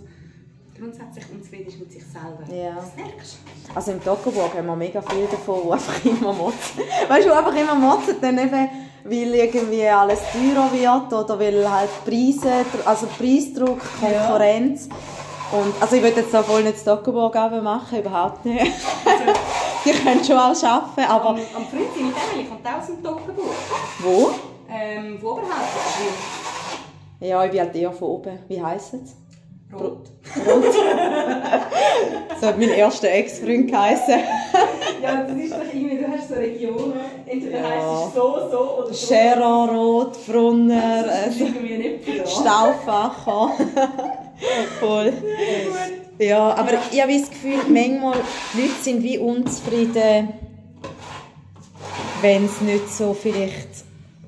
grundsätzlich 0.76 1.24
unzufrieden 1.32 1.68
ist 1.68 1.78
mit 1.78 1.92
sich 1.92 2.02
selber. 2.04 2.42
Ja. 2.52 2.74
Das 2.76 2.96
merkst 2.96 3.36
du. 3.68 3.74
Also 3.76 3.92
im 3.92 4.02
Toggenburg 4.02 4.54
haben 4.56 4.66
wir 4.66 4.74
mega 4.76 5.00
viel 5.02 5.26
davon, 5.30 5.60
die 5.66 5.72
einfach 5.72 6.04
immer 6.04 6.32
motzen. 6.32 6.80
Weißt 7.08 7.26
du, 7.28 7.32
einfach 7.36 7.54
immer 7.54 7.74
motzen, 7.76 8.16
dann 8.20 8.38
eben, 8.38 8.68
weil 9.04 9.34
irgendwie 9.34 9.86
alles 9.86 10.20
teurer 10.32 10.72
wird 10.72 11.12
oder 11.12 11.38
weil 11.38 11.70
halt 11.70 11.90
Preise, 12.04 12.64
also 12.84 13.06
Preisdruck, 13.18 13.80
Konkurrenz. 14.00 14.88
Und, 15.52 15.74
also 15.80 15.96
ich 15.96 16.02
will 16.02 16.12
jetzt 16.16 16.32
da 16.32 16.42
voll 16.42 16.62
nicht 16.62 16.76
das 16.76 16.84
Toggenburg 16.84 17.34
machen, 17.62 17.98
überhaupt 17.98 18.44
nicht. 18.44 18.64
Die 19.84 19.90
können 19.92 20.24
schon 20.24 20.36
auch 20.38 20.64
arbeiten, 20.64 21.10
aber 21.10 21.28
Am, 21.30 21.36
am 21.36 21.66
Freitag 21.66 21.96
mit 21.96 22.14
Emily 22.32 22.48
kommt 22.48 22.66
auch 22.66 22.80
aus 22.80 22.86
dem 22.86 23.02
Toggenburg. 23.02 23.54
wo? 24.00 24.30
Ähm, 24.70 25.18
wo 25.20 25.32
Oberhausen. 25.32 25.52
Ja, 27.20 27.44
ich 27.44 27.50
bin 27.50 27.60
halt 27.60 27.76
eher 27.76 27.92
von 27.92 28.08
oben. 28.08 28.38
Wie 28.48 28.62
heisst 28.62 28.94
es? 28.94 29.14
Rot. 29.78 30.06
So 32.40 32.46
hat 32.46 32.58
mein 32.58 32.68
erster 32.70 33.10
Ex-Freund 33.10 33.70
geheißen. 33.70 34.14
Ja, 35.02 35.22
das 35.22 35.36
ist 35.36 35.52
doch 35.52 35.58
irgendwie, 35.72 35.98
du 35.98 36.06
hast 36.10 36.28
so 36.28 36.34
Regionen, 36.34 36.92
entweder 37.26 37.60
Ja. 37.60 37.68
heisst 37.68 38.08
es 38.08 38.14
so, 38.14 38.50
so 38.50 38.78
oder 38.78 38.92
so. 38.94 39.06
Scherer, 39.06 39.68
Rot, 39.70 40.26
Brunner, 40.26 41.02
Das 41.04 41.14
ist 41.16 41.42
also 41.42 41.44
irgendwie 41.44 41.76
nicht 41.78 42.04
viel. 42.04 42.26
Stauffacher. 42.26 43.52
Voll. 44.80 45.12
Ja, 46.18 46.54
aber 46.54 46.72
ich 46.92 47.00
habe 47.02 47.12
das 47.18 47.28
Gefühl, 47.30 47.58
manchmal 47.68 48.16
die 48.54 48.60
Leute 48.62 48.72
sind 48.82 49.02
wie 49.02 49.18
unzufrieden, 49.18 50.28
wenn 52.22 52.48
sie 52.48 52.64
nicht 52.64 52.88
so 52.94 53.12
vielleicht, 53.14 53.68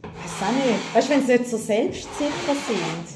weiß 0.03 0.49
auch 0.49 0.53
nicht, 0.53 0.95
weißt, 0.95 1.11
wenn 1.11 1.27
sie 1.27 1.33
nicht 1.39 1.49
so 1.51 1.57
selbstsicher 1.57 2.55
sind. 2.67 3.16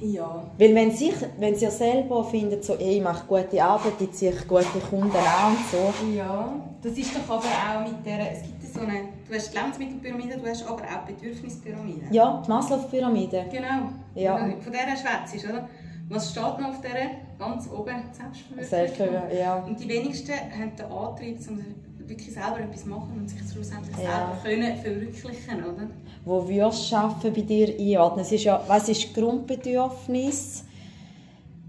Ja. 0.00 0.44
Weil 0.58 0.74
wenn 0.74 0.90
sie, 0.90 1.12
wenn 1.38 1.54
sie 1.54 1.64
ja 1.64 1.70
selber 1.70 2.22
finden, 2.24 2.62
so, 2.62 2.74
ey, 2.74 2.98
ich 2.98 3.02
mache 3.02 3.26
gute 3.26 3.62
Arbeit, 3.62 3.94
ich 4.00 4.12
ziehe 4.12 4.32
gute 4.46 4.78
Kunden 4.90 5.16
an 5.16 5.56
und 5.56 5.58
so. 5.70 6.14
Ja, 6.14 6.52
das 6.82 6.92
ist 6.92 7.14
doch 7.16 7.34
aber 7.34 7.44
auch 7.44 7.80
mit 7.88 8.04
der, 8.04 8.32
es 8.32 8.42
gibt 8.42 8.74
so 8.74 8.80
eine, 8.80 9.08
du 9.26 9.34
hast 9.34 9.52
die 9.52 9.56
Lebensmittelpyramide, 9.56 10.38
du 10.38 10.50
hast 10.50 10.66
aber 10.66 10.82
auch 10.82 11.06
die 11.08 11.14
Bedürfnispyramide. 11.14 12.06
Ja, 12.10 12.42
die 12.44 12.50
Maslow-Pyramide. 12.50 13.46
Genau. 13.50 13.90
Ja. 14.14 14.36
Von 14.36 14.72
der 14.72 14.96
schwätzt, 14.96 15.44
oder? 15.48 15.68
Was 16.08 16.30
steht 16.30 16.42
noch 16.42 16.68
auf 16.68 16.80
der? 16.82 17.10
Ganz 17.38 17.68
oben? 17.68 18.02
Selbstverwirklichung. 18.12 18.64
Selbstverwirklichung, 18.64 19.38
ja. 19.38 19.56
Und 19.56 19.80
die 19.80 19.88
wenigsten 19.88 20.32
haben 20.32 20.76
den 20.76 20.86
Antrieb, 20.86 21.38
um 21.48 21.64
wirklich 22.08 22.32
selber 22.32 22.60
etwas 22.60 22.84
machen 22.84 23.12
und 23.18 23.28
sich 23.28 23.38
schlussendlich 23.50 23.96
Ja. 23.96 24.02
selber 24.02 24.38
können 24.42 24.76
verwirklichen, 24.82 25.64
oder? 25.64 25.86
Wo 26.24 26.48
würdest 26.48 26.90
du 26.90 26.96
arbeiten 26.96 27.32
bei 27.34 27.40
dir 27.42 27.68
einordnen? 27.78 28.24
Es 28.24 28.32
ist 28.32 28.44
ja, 28.44 28.62
was 28.66 28.88
ist 28.88 29.14
Grundbedürfnis, 29.14 30.64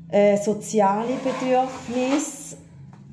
äh, 0.09 0.37
soziale 0.37 1.13
Bedürfnis, 1.23 2.57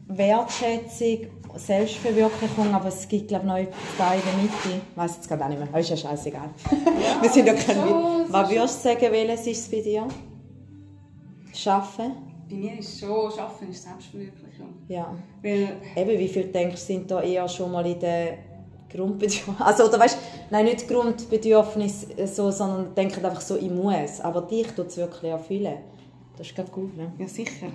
Wertschätzung, 0.08 1.26
Selbstverwirklichung, 1.56 2.74
aber 2.74 2.88
es 2.88 3.06
gibt 3.08 3.28
glaube 3.28 3.44
ich 3.44 3.48
noch 3.50 3.56
etwas 3.58 3.78
da 3.96 4.12
in 4.14 4.20
der 4.22 4.42
Mitte. 4.42 4.82
Ich 4.90 4.96
weiß 4.96 5.16
jetzt 5.16 5.28
gerade 5.28 5.44
auch 5.44 5.48
nicht 5.48 5.58
mehr. 5.58 5.68
Aber 5.68 5.78
ist 5.80 5.90
ja 5.90 5.96
scheißegal. 5.96 6.50
Wir 7.22 7.30
sind 7.30 7.46
ja 7.46 7.54
kein 7.54 7.76
Was 8.28 8.50
würdest 8.50 8.84
du 8.84 8.88
sagen, 8.88 9.06
welches 9.12 9.46
ist 9.46 9.58
es 9.60 9.70
bei 9.70 9.80
dir? 9.80 10.06
Schaffen? 11.52 12.12
Bei 12.48 12.56
mir 12.56 12.78
ist 12.78 13.00
schon, 13.00 13.30
Schaffen 13.30 13.70
ist 13.70 13.82
Selbstverwirklichung. 13.82 14.74
Ja. 14.88 15.14
Weil, 15.42 15.76
Eben, 15.96 16.18
wie 16.18 16.28
viel 16.28 16.44
denkst 16.44 16.80
du, 16.80 16.86
sind 16.86 17.10
da 17.10 17.22
eher 17.22 17.48
schon 17.48 17.72
mal 17.72 17.86
in 17.86 17.98
den 17.98 18.38
Grundbedürfnissen? 18.90 19.56
Also, 19.64 19.84
oder 19.84 19.98
weißt 19.98 20.18
nein, 20.50 20.66
nicht 20.66 20.86
Grundbedürfnis 20.86 22.06
so, 22.26 22.50
sondern 22.50 22.94
denken 22.94 23.24
einfach 23.24 23.40
so, 23.40 23.56
ich 23.56 23.70
muss. 23.70 24.20
Aber 24.20 24.42
dich 24.42 24.66
tut 24.68 24.88
es 24.88 24.96
wirklich 24.96 25.30
erfüllen. 25.30 25.78
Das 26.36 26.48
ist 26.48 26.56
ganz 26.56 26.70
gut, 26.70 26.96
ne? 26.96 27.12
ja 27.18 27.28
sicher. 27.28 27.68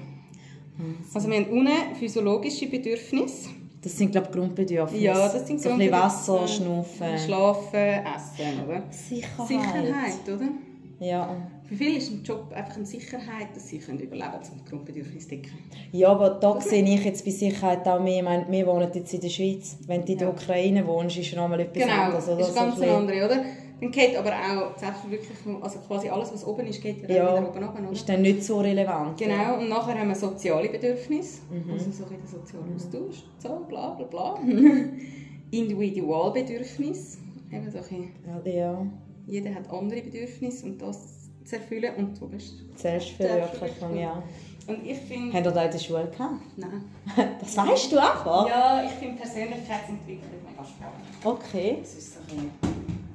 Also 1.13 1.29
wir 1.29 1.37
haben 1.37 1.49
unten 1.49 1.95
physiologische 1.95 2.67
Bedürfnisse. 2.67 3.49
Das 3.81 3.97
sind, 3.97 4.11
glaube 4.11 4.27
ich, 4.27 4.33
Grundbedürfnisse. 4.33 5.03
Ja, 5.03 5.27
das 5.27 5.47
sind 5.47 5.61
so 5.61 5.69
ein 5.69 5.77
bisschen 5.77 5.93
Wasser, 5.93 6.37
Grundbedürfnisse. 6.37 6.63
Schnaufen. 6.63 7.17
Schlafen, 7.17 8.05
Essen, 8.15 8.65
oder? 8.65 8.83
Sicherheit. 8.89 9.47
Sicherheit, 9.47 10.29
oder? 10.29 11.05
Ja. 11.05 11.35
Für 11.69 11.75
viele 11.75 11.97
ist 11.97 12.11
ein 12.11 12.23
Job 12.23 12.51
einfach 12.53 12.75
eine 12.77 12.85
Sicherheit, 12.85 13.55
dass 13.55 13.67
sie 13.69 13.77
können 13.77 13.99
überleben 13.99 14.31
können, 14.31 14.59
um 14.59 14.65
Grundbedürfnisse 14.65 15.27
zu 15.29 15.35
decken. 15.35 15.51
ja, 15.91 16.09
aber 16.09 16.31
da 16.31 16.59
sehe 16.59 16.83
ich 16.83 17.05
jetzt 17.05 17.23
bei 17.23 17.31
Sicherheit 17.31 17.87
auch 17.87 18.01
mehr. 18.01 18.17
Ich 18.17 18.23
meine, 18.23 18.45
wir 18.49 18.65
wohnen 18.67 18.89
jetzt 18.93 19.13
in 19.13 19.21
der 19.21 19.29
Schweiz. 19.29 19.77
Wenn 19.85 20.03
du 20.03 20.11
in 20.13 20.17
der 20.17 20.27
Ja. 20.29 20.33
Ukraine 20.33 20.85
wohnst, 20.87 21.17
ist 21.17 21.35
noch 21.35 21.47
mal 21.47 21.59
etwas 21.59 21.83
Genau, 21.83 21.93
anderes. 22.01 22.27
Oder? 22.27 22.39
ist 22.39 22.47
So 22.47 22.51
ein 22.51 22.55
ganz 22.65 22.75
bisschen- 22.75 22.89
eine 22.89 22.97
andere, 22.97 23.25
oder? 23.25 23.45
Dann 23.81 23.91
geht 23.91 24.17
aber 24.17 24.31
auch 24.31 24.77
Selbstverwirklichung, 24.77 25.63
also 25.63 25.79
quasi 25.79 26.09
alles, 26.09 26.33
was 26.33 26.45
oben 26.45 26.67
ist, 26.67 26.81
geht 26.81 27.01
ja, 27.03 27.15
Ja, 27.15 27.23
wieder 27.37 27.47
oben 27.49 27.63
runter, 27.63 27.81
oder? 27.83 27.91
ist 27.93 28.09
dann 28.09 28.21
nicht 28.23 28.43
so 28.43 28.59
relevant. 28.59 29.17
Genau, 29.17 29.57
und 29.57 29.69
nachher 29.69 29.97
haben 29.97 30.09
wir 30.09 30.15
soziale 30.15 30.67
Bedürfnisse, 30.67 31.39
Mhm. 31.49 31.71
also 31.71 31.85
so 31.91 32.03
ein 32.03 32.09
bisschen 32.09 32.19
der 32.19 32.27
soziale 32.29 32.75
Austausch, 32.75 33.23
so 33.37 33.65
bla 33.69 33.91
bla 33.91 34.05
bla. 34.07 34.39
Individualbedürfnisse, 35.51 37.17
eben 37.51 37.71
so 37.71 37.77
ein 37.77 37.83
bisschen, 37.83 38.09
Ja, 38.45 38.51
ja. 38.51 38.85
jeder 39.27 39.55
hat 39.55 39.69
andere 39.71 40.01
Bedürfnisse 40.01 40.65
und 40.65 40.81
das 40.81 41.18
zu 41.45 41.55
erfüllen 41.55 41.95
und 41.95 42.19
du 42.19 42.27
bist... 42.27 42.53
Selbstverwirklichung, 42.75 43.97
ja. 43.97 44.21
Und 44.67 44.85
ich 44.85 44.99
finde... 44.99 45.35
Haben 45.35 45.45
ihr 45.45 45.51
da 45.51 45.63
in 45.63 45.71
der 45.71 45.79
Schule 45.79 46.07
gehabt? 46.07 46.57
Nein. 46.57 46.83
Das 47.39 47.57
weißt 47.57 47.91
du 47.91 47.97
einfach? 47.97 48.47
Ja, 48.47 48.83
ich 48.83 48.91
finde 48.91 49.17
Persönlichkeitsentwicklung 49.19 50.39
mega 50.45 50.63
spannend. 50.63 51.05
Okay. 51.23 51.77
Das 51.81 51.93
ist 51.93 52.13
so 52.13 52.19
ein 52.35 52.51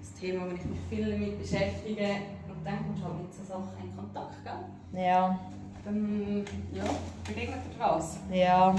das 0.00 0.20
Thema, 0.20 0.46
wo 0.46 0.54
ich 0.54 0.64
mich 0.64 0.78
viel 0.90 1.10
damit 1.10 1.38
beschäftige 1.40 2.08
und 2.48 2.64
dann 2.64 2.78
kommst 2.86 3.02
du 3.02 3.04
halt 3.04 3.22
mit 3.22 3.34
so 3.34 3.44
Sachen 3.44 3.68
in 3.82 3.96
Kontakt, 3.96 4.44
gell? 4.44 5.04
Ja. 5.04 5.38
Dann, 5.84 6.44
ja, 6.72 6.84
begegnet 7.26 7.56
dir 7.56 7.78
das. 7.78 8.18
Ja. 8.32 8.74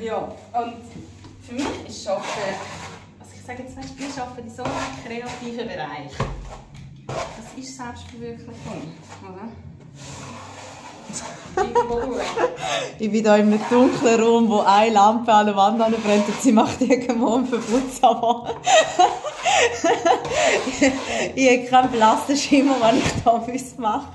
Ja, 0.00 0.18
und 0.18 0.74
für 1.40 1.54
mich 1.54 1.88
ist 1.88 2.08
Arbeiten, 2.08 2.26
also 3.20 3.32
ich 3.34 3.42
sage 3.42 3.62
jetzt, 3.62 3.76
weißt, 3.76 3.98
wir 3.98 4.22
arbeiten 4.22 4.48
in 4.48 4.54
so 4.54 4.62
einem 4.64 4.74
kreativen 5.04 5.68
Bereich. 5.68 6.12
Ist 7.56 7.76
Selbstverwirklichung, 7.76 8.92
oder? 9.22 9.48
Ich 12.98 13.10
bin 13.12 13.22
hier 13.22 13.36
in 13.36 13.52
einem 13.52 13.60
dunklen 13.70 14.20
Raum, 14.20 14.48
wo 14.48 14.58
eine 14.60 14.92
Lampe 14.92 15.32
an 15.32 15.46
der 15.46 15.54
Wand 15.54 15.78
brennt 15.78 16.26
und 16.26 16.42
sie 16.42 16.50
macht 16.50 16.80
irgendwo 16.80 17.34
einen 17.34 17.46
Verputz, 17.46 18.02
aber 18.02 18.50
ich 21.36 21.48
habe 21.48 21.64
keinen 21.64 21.90
blassen 21.92 22.36
Schimmer, 22.36 22.74
was 22.80 22.94
ich 22.96 23.04
da 23.24 23.32
machen 23.32 23.52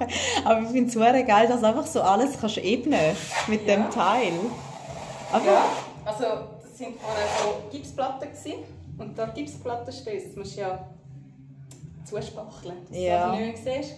muss. 0.08 0.46
Aber 0.46 0.62
ich 0.62 0.68
finde 0.68 0.88
es 0.88 0.94
super 0.94 1.24
geil, 1.24 1.48
dass 1.48 1.62
du 1.62 1.68
einfach 1.68 1.88
so 1.88 2.02
alles 2.02 2.38
kannst 2.40 2.58
ebnen 2.58 3.16
mit 3.48 3.66
Ja. 3.66 3.76
dem 3.76 3.90
Teil. 3.90 4.34
Aber 5.32 5.46
Ja, 5.46 5.66
also 6.04 6.24
das 6.62 6.78
sind 6.78 7.00
vorher 7.00 7.28
so 7.42 7.56
Gipsplatten 7.72 8.28
gewesen. 8.30 8.64
und 8.98 9.18
da 9.18 9.26
Gipsplatten 9.28 9.94
stehst, 9.94 10.36
musst 10.36 10.58
ja 10.58 10.78
zuspachteln, 12.10 12.76
dass 12.90 12.98
Ja. 12.98 13.36
du 13.36 13.42
nicht 13.46 13.58
siehst. 13.58 13.96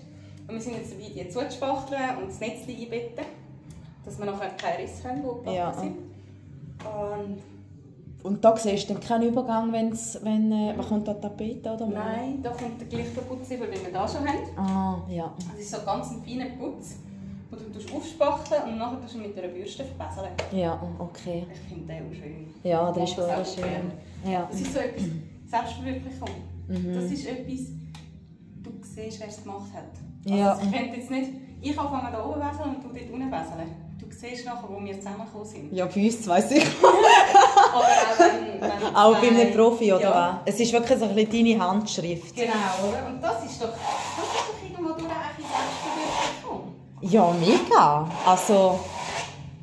Und 0.47 0.55
wir 0.55 0.61
sind 0.61 0.75
jetzt 0.77 0.93
dabei, 0.93 1.09
die 1.23 1.29
zuzuspachteln 1.29 2.17
und 2.21 2.29
das 2.29 2.39
Netz 2.39 2.67
einbetten, 2.67 3.25
dass 4.05 4.17
wir 4.19 4.25
nachher 4.25 4.49
keine 4.57 4.83
Risse 4.83 5.07
haben, 5.07 5.21
die 5.45 5.51
Ja. 5.53 5.73
sind. 5.73 5.95
Und 6.83 7.41
Und 8.23 8.43
da 8.45 8.55
siehst 8.55 8.87
du 8.87 8.93
dann 8.93 9.01
keinen 9.01 9.29
Übergang, 9.29 9.71
wenn's, 9.73 10.19
wenn 10.21 10.51
äh, 10.51 10.73
man 10.75 10.85
kommt 10.87 11.07
da 11.07 11.13
Tapete 11.15 11.71
oder 11.73 11.87
mal? 11.87 12.17
nein, 12.17 12.39
da 12.43 12.51
kommt 12.51 12.79
der 12.79 12.87
gleiche 12.87 13.19
Putz 13.21 13.49
über, 13.49 13.65
wie 13.67 13.83
wir 13.83 13.91
da 13.91 14.07
schon 14.07 14.27
haben. 14.27 14.57
Ah, 14.57 15.01
ja. 15.09 15.33
Das 15.51 15.59
ist 15.59 15.71
so 15.71 15.77
ganz 15.83 16.11
ein 16.11 16.21
feiner 16.23 16.45
Putz, 16.51 16.97
den 17.51 17.73
du 17.73 17.95
aufspachteln 17.97 18.63
und 18.73 18.77
nachher 18.77 18.99
du 19.11 19.17
mit 19.17 19.35
einer 19.35 19.47
Bürste 19.47 19.83
verbesseln. 19.85 20.29
Ja, 20.51 20.79
okay. 20.99 21.47
Ich 21.51 21.59
finde 21.73 21.93
den 21.93 22.07
auch 22.07 22.13
schön. 22.13 22.47
Ja, 22.63 22.91
das 22.91 23.09
ist 23.09 23.17
wirklich 23.17 23.47
schön. 23.55 24.31
Ja. 24.31 24.47
Das 24.51 24.61
ist 24.61 24.71
so 24.73 24.79
etwas 24.79 25.03
Selbstverwirklichung. 25.49 26.29
Mhm. 26.67 26.93
Das 26.93 27.03
ist 27.05 27.25
etwas, 27.27 27.59
du 28.79 28.87
siehst, 28.87 29.19
wer 29.19 29.27
es 29.27 29.43
gemacht 29.43 29.71
hat. 29.73 29.83
Ja. 30.25 30.53
Also, 30.53 30.63
ich 30.65 30.71
könnte 30.71 30.97
jetzt 30.97 31.11
nicht, 31.11 31.31
ich 31.61 31.79
anfange 31.79 32.11
da 32.11 32.25
oben 32.25 32.39
wäseln 32.39 32.75
und 32.75 32.83
du 32.83 32.87
dort 32.89 33.11
unten 33.11 33.31
wäseln. 33.31 33.71
Du 33.99 34.07
siehst 34.09 34.45
nachher, 34.45 34.67
wo 34.69 34.83
wir 34.83 34.95
zusammengekommen 34.99 35.45
sind. 35.47 35.73
Ja, 35.73 35.85
bei 35.85 36.05
uns 36.05 36.27
weiss 36.27 36.51
ich. 36.51 36.65
Aber 37.73 37.83
auch 37.83 38.19
wenn, 38.19 38.61
wenn 38.61 38.95
Auch 38.95 39.15
bei 39.19 39.27
einem 39.27 39.53
Profi, 39.53 39.93
oder 39.93 40.01
ja. 40.01 40.41
was? 40.45 40.53
Es 40.53 40.59
ist 40.59 40.73
wirklich 40.73 40.99
so 40.99 41.05
ein 41.05 41.15
bisschen 41.15 41.45
deine 41.45 41.65
Handschrift. 41.65 42.35
Genau, 42.35 42.51
oder? 42.89 43.07
Und 43.07 43.21
das 43.21 43.45
ist 43.45 43.61
doch, 43.61 43.69
das 43.69 43.77
ist 43.77 44.35
doch 44.35 44.63
irgendwo 44.63 44.93
durch 44.93 45.05
eine 45.05 45.31
Selbstverwirklichung. 45.37 46.73
Ja, 47.01 47.33
mega. 47.39 48.09
Also, 48.25 48.79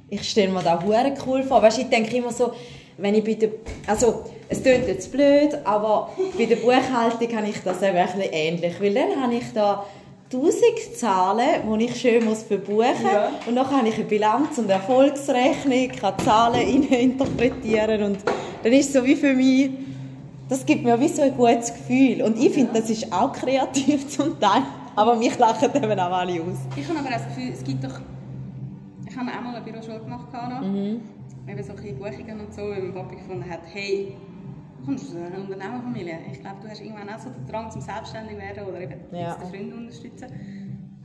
ich 0.09 0.29
stelle 0.29 0.53
mir 0.53 0.63
das 0.63 0.83
hure 0.83 1.15
cool 1.27 1.43
vor. 1.43 1.63
Weißt, 1.63 1.79
ich 1.79 1.89
denke 1.89 2.17
immer 2.17 2.33
so, 2.33 2.53
wenn 2.97 3.15
ich 3.15 3.25
bei 3.25 3.35
der, 3.35 3.51
also 3.87 4.25
es 4.49 4.63
klingt 4.63 4.89
jetzt 4.89 5.13
blöd, 5.13 5.59
aber 5.65 6.11
bei 6.37 6.47
der 6.47 6.57
Buchhaltung 6.57 7.37
habe 7.37 7.49
ich 7.49 7.63
das 7.63 7.83
eben 7.83 7.97
ein 7.97 8.07
bisschen 8.07 8.33
ähnlich, 8.33 8.81
weil 8.81 8.95
dann 8.95 9.23
habe 9.23 9.35
ich 9.35 9.53
da 9.53 9.85
tausend 10.31 10.97
Zahlen, 10.97 11.79
die 11.79 11.85
ich 11.85 12.01
schön 12.01 12.25
muss 12.25 12.43
verbuchen 12.43 12.79
muss. 12.79 13.13
Ja. 13.13 13.31
Und 13.47 13.55
dann 13.55 13.71
habe 13.71 13.89
ich 13.89 13.95
eine 13.97 14.05
Bilanz- 14.05 14.59
und 14.59 14.71
Erfolgsrechnung, 14.71 15.89
kann 15.89 16.19
Zahlen 16.19 16.67
interpretieren 16.91 18.03
und 18.03 18.19
dann 18.63 18.73
ist 18.73 18.89
es 18.89 18.93
so 18.93 19.05
wie 19.05 19.17
für 19.17 19.35
mich, 19.35 19.71
das 20.49 20.65
gibt 20.65 20.83
mir 20.83 20.99
wie 20.99 21.09
so 21.09 21.23
ein 21.23 21.37
gutes 21.37 21.73
Gefühl. 21.73 22.23
Und 22.23 22.39
ich 22.39 22.53
finde, 22.53 22.81
das 22.81 22.89
ist 22.89 23.13
auch 23.13 23.33
kreativ 23.33 24.09
zum 24.17 24.41
Teil, 24.41 24.63
aber 24.97 25.17
mich 25.17 25.39
lachen 25.39 25.71
eben 25.75 26.01
auch 26.01 26.13
alle 26.13 26.41
aus. 26.41 26.59
Ich 26.75 26.89
habe 26.89 26.99
aber 26.99 27.09
auch 27.09 27.13
das 27.13 27.27
Gefühl, 27.27 27.53
es 27.53 27.63
gibt 27.63 27.85
doch... 27.85 28.01
Ich 29.07 29.17
habe 29.17 29.31
auch 29.31 29.43
mal 29.43 29.57
eine 29.57 29.65
Büroschule 29.65 30.01
gemacht. 30.01 30.27
Noch. 30.33 30.61
Mhm. 30.61 31.01
Eben 31.47 31.63
so 31.63 31.71
ein 31.71 31.77
bisschen 31.77 31.99
Buchungen 31.99 32.41
und 32.41 32.55
so, 32.55 32.63
weil 32.63 32.83
mein 32.83 32.95
Papa 32.95 33.15
gefunden 33.15 33.51
hat, 33.51 33.61
hey, 33.73 34.13
kommst 34.85 35.13
du 35.13 35.19
aus 35.19 35.25
einer 35.33 35.39
Unternehmerfamilie? 35.39 36.19
Ich 36.33 36.41
glaube, 36.41 36.57
du 36.63 36.69
hast 36.69 36.81
irgendwann 36.81 37.09
auch 37.11 37.19
so 37.19 37.31
den 37.31 37.47
Drang 37.47 37.71
zum 37.71 37.81
selbstständig 37.81 38.37
werden 38.39 38.65
oder 38.67 38.81
eben 38.81 39.01
Ja. 39.13 39.37
den 39.37 39.49
Freund 39.49 39.75
unterstützen. 39.75 40.29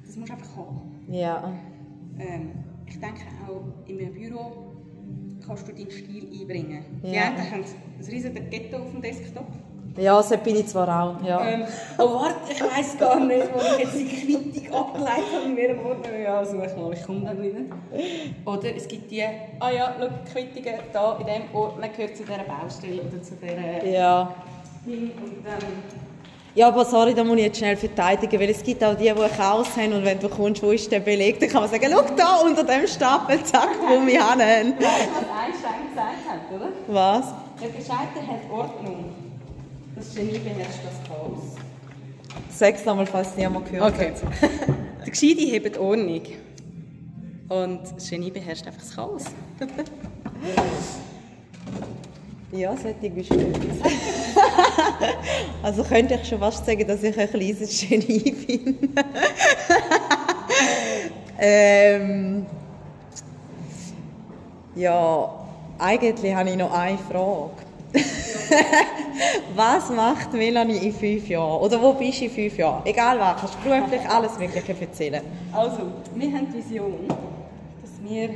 Das 0.06 0.15
musst 0.18 0.30
du 0.30 0.34
einfach 0.36 0.58
haben. 0.58 1.06
Ja. 1.10 1.53
Ähm, 2.20 2.51
ich 2.86 3.00
denke 3.00 3.22
auch, 3.48 3.63
in 3.88 4.00
einem 4.00 4.13
Büro 4.13 4.51
kannst 5.46 5.68
du 5.68 5.74
deinen 5.74 5.89
Stil 5.92 6.30
einbringen. 6.42 6.84
Die 7.03 7.08
Ja. 7.15 7.24
einen 7.32 7.51
haben 7.51 7.63
ein 7.63 8.06
riesiges 8.06 8.50
Ghetto 8.50 8.77
auf 8.77 8.92
dem 8.92 9.01
Desktop. 9.01 9.48
Ja, 9.98 10.24
so 10.24 10.38
bin 10.38 10.56
ich 10.56 10.68
zwar 10.68 10.88
auch. 10.88 11.24
Ja. 11.24 11.46
Ähm, 11.46 11.66
oh 12.00 12.16
warte, 12.16 12.52
ich 12.52 12.62
weiss 12.62 12.98
gar 12.98 13.20
nicht, 13.20 13.48
wo 13.54 13.60
ich 13.60 13.80
jetzt 13.80 13.96
die 13.96 14.06
Quittung 14.06 14.74
abgeleitet 14.74 15.26
habe 15.36 15.46
in 15.46 15.58
welchem 15.58 15.86
Ordner. 15.86 16.18
Ja, 16.18 16.44
such 16.46 16.56
mal, 16.56 16.94
ich 16.94 17.04
komme 17.06 17.22
dann 17.26 17.42
wieder. 17.42 17.60
Oder 18.46 18.76
es 18.76 18.88
gibt 18.88 19.12
die, 19.12 19.24
ah 19.24 19.70
ja, 19.70 19.96
schau, 20.00 20.08
die 20.08 20.32
Quittungen 20.32 20.80
da 20.92 21.18
in 21.20 21.26
diesem 21.26 21.44
Ordner 21.56 21.90
gehört 21.90 22.18
zu 22.18 22.24
dieser 22.24 22.40
Baustelle 22.40 23.02
oder 23.02 23.22
zu 23.22 23.36
dieser 23.36 23.86
ja. 23.86 24.34
Und 24.86 25.12
dann, 25.46 25.60
Ja, 26.56 26.68
aber 26.68 26.86
sorry, 26.86 27.14
da 27.14 27.24
muss 27.24 27.38
ich 27.38 27.44
jetzt 27.46 27.58
schnell 27.60 27.78
verteidigen, 27.78 28.40
weil 28.40 28.50
es 28.50 28.64
gibt 28.64 28.84
auch 28.84 28.96
die, 28.96 29.04
die 29.04 29.12
ein 29.12 29.32
Chaos 29.38 29.78
haben 29.78 29.94
und 29.94 30.06
wenn 30.06 30.20
du 30.20 30.28
kommst, 30.28 30.62
wo 30.64 30.72
ist 30.72 30.92
der 30.92 31.00
Beleg, 31.02 31.40
dann 31.40 31.50
kann 31.50 31.62
man 31.62 31.70
sagen, 31.70 31.86
schau 31.92 32.04
da 32.16 32.36
unter 32.38 32.64
dem 32.64 32.88
Stapel, 32.88 33.44
zack, 33.44 33.70
wo 33.80 34.06
wir 34.06 34.20
haben. 34.28 34.40
weißt 34.40 34.74
du, 34.80 34.84
was 34.84 35.30
Einstein 35.46 35.90
gesagt 35.90 36.18
hat, 36.28 36.56
oder? 36.56 36.70
Was? 36.88 37.34
Der 37.62 37.70
Gescheite 37.70 38.28
hat 38.28 38.52
Ordnung. 38.52 39.23
Das 39.96 40.16
Genie 40.16 40.40
beherrscht 40.40 40.80
das 40.84 41.08
Chaos. 41.08 41.40
Sag's 42.50 42.86
nochmal, 42.86 43.06
falls 43.06 43.36
niemand 43.36 43.70
gehört 43.70 43.94
Okay. 43.94 44.12
hat. 44.12 44.22
Der 45.06 45.10
Gescheite 45.12 45.42
hebt 45.42 45.78
Ordnung. 45.78 46.22
Und 47.50 47.80
das 47.96 48.10
Genie 48.10 48.32
beherrscht 48.32 48.66
einfach 48.66 48.82
das 48.82 48.96
Chaos. 48.96 49.24
Ja, 52.56 52.78
solche 52.78 53.10
bist 53.10 53.32
du. 53.32 53.52
also 55.64 55.84
könnte 55.84 56.20
ich 56.22 56.28
schon 56.30 56.38
fast 56.38 56.64
sagen, 56.64 56.88
dass 56.88 57.02
ich 57.02 57.18
ein 57.18 57.28
kleines 57.28 57.80
Genie 57.82 58.32
bin. 58.48 58.90
ähm, 61.40 62.46
ja, 64.76 65.34
eigentlich 65.80 66.36
habe 66.36 66.50
ich 66.52 66.56
noch 66.58 66.72
eine 66.72 67.00
Frage. 67.00 67.54
Was 69.55 69.89
macht 69.89 70.34
Melanie 70.34 70.77
in 70.77 70.93
fünf 70.93 71.27
Jahren? 71.27 71.62
Oder 71.62 71.82
wo 71.82 71.93
bist 71.93 72.22
du 72.22 72.25
in 72.25 72.32
fünf 72.32 72.58
Jahren? 72.58 72.86
Egal 72.86 73.20
was, 73.20 73.39
kannst 73.39 73.55
du 73.55 73.70
beruflich 73.70 74.01
alles 74.10 74.38
Mögliche 74.39 74.79
erzählen. 74.79 75.24
Also, 75.51 75.82
wir 76.15 76.32
haben 76.32 76.48
die 76.51 76.58
Vision, 76.58 77.08
dass 77.08 77.91
wir 78.03 78.29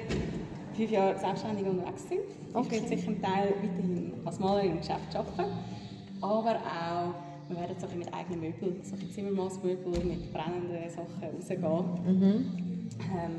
fünf 0.76 0.92
Jahre 0.92 1.18
selbstständig 1.20 1.66
unterwegs 1.66 2.08
sind. 2.08 2.22
Okay. 2.54 2.68
Ich 2.68 2.72
werde 2.72 2.88
sicher 2.88 3.08
einen 3.08 3.22
Teil 3.22 3.54
weiterhin 3.62 4.14
als 4.26 4.40
Malerin 4.40 4.72
im 4.72 4.78
Geschäft 4.78 5.16
arbeiten, 5.16 5.52
aber 6.22 6.56
auch 6.56 7.14
wir 7.50 7.58
werden 7.58 7.76
so 7.80 7.88
mit 7.98 8.14
eigenen 8.14 8.42
Möbeln, 8.42 8.82
so 8.84 8.96
Zimmermaßmöbel 9.14 10.04
mit 10.04 10.34
brennenden 10.34 10.90
Sachen 10.90 11.24
rausgehen. 11.24 11.62
Mhm. 12.06 12.46
Ähm, 13.00 13.32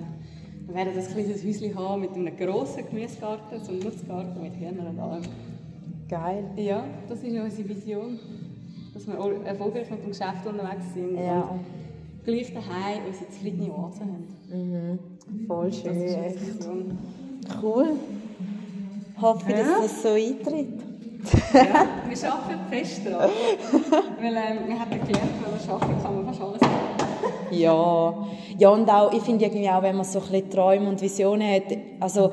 wir 0.66 0.74
werden 0.74 0.98
ein 0.98 1.06
kleines 1.06 1.44
Häuschen 1.44 1.74
haben 1.74 2.00
mit 2.02 2.12
einem 2.12 2.36
grossen 2.36 2.86
Gemüsegarten, 2.86 3.62
so 3.62 3.72
einem 3.72 3.80
Nutzgarten 3.80 4.42
mit 4.42 4.54
Hühnern 4.56 4.86
und 4.86 4.98
allem. 4.98 5.22
Geil. 6.08 6.44
Ja, 6.56 6.84
das 7.08 7.22
ist 7.22 7.36
unsere 7.36 7.68
Vision. 7.68 8.18
Dass 8.94 9.06
wir 9.06 9.44
erfolgreich 9.44 9.90
mit 9.90 10.02
dem 10.02 10.08
Geschäft 10.08 10.46
unterwegs 10.46 10.94
sind. 10.94 11.16
Ja. 11.16 11.42
Und 11.42 11.60
gleich 12.24 12.52
daheim 12.52 13.06
unsere 13.06 13.28
zufriedene 13.28 13.72
Oase 13.72 14.00
haben. 14.00 14.28
Mhm. 14.50 14.98
Voll 15.46 15.72
schön. 15.72 15.94
Vision. 15.94 16.98
Cool. 17.62 17.88
Hoffe, 19.20 19.50
ja. 19.50 19.58
dass 19.58 19.82
das 19.82 20.02
so 20.02 20.08
eintritt. 20.10 20.80
ja, 21.52 21.86
wir 22.08 22.32
arbeiten 22.32 22.60
fest 22.70 23.04
dran. 23.04 23.30
Weil 24.20 24.36
ähm, 24.36 24.68
wir 24.68 24.78
haben 24.78 24.90
gelernt, 24.90 25.30
wenn 25.42 25.50
man 25.50 25.82
arbeitet, 25.82 26.02
kann 26.02 26.14
man 26.14 26.26
fast 26.26 26.40
alles 26.40 26.60
machen. 26.60 26.88
Ja, 27.50 28.26
ja 28.56 28.68
und 28.68 28.88
auch, 28.88 29.12
ich 29.12 29.22
finde 29.22 29.44
irgendwie 29.44 29.68
auch, 29.68 29.82
wenn 29.82 29.96
man 29.96 30.04
so 30.04 30.20
ein 30.20 30.26
bisschen 30.26 30.50
Träume 30.50 30.88
und 30.88 31.00
Visionen 31.00 31.50
hat, 31.50 31.76
also 32.00 32.30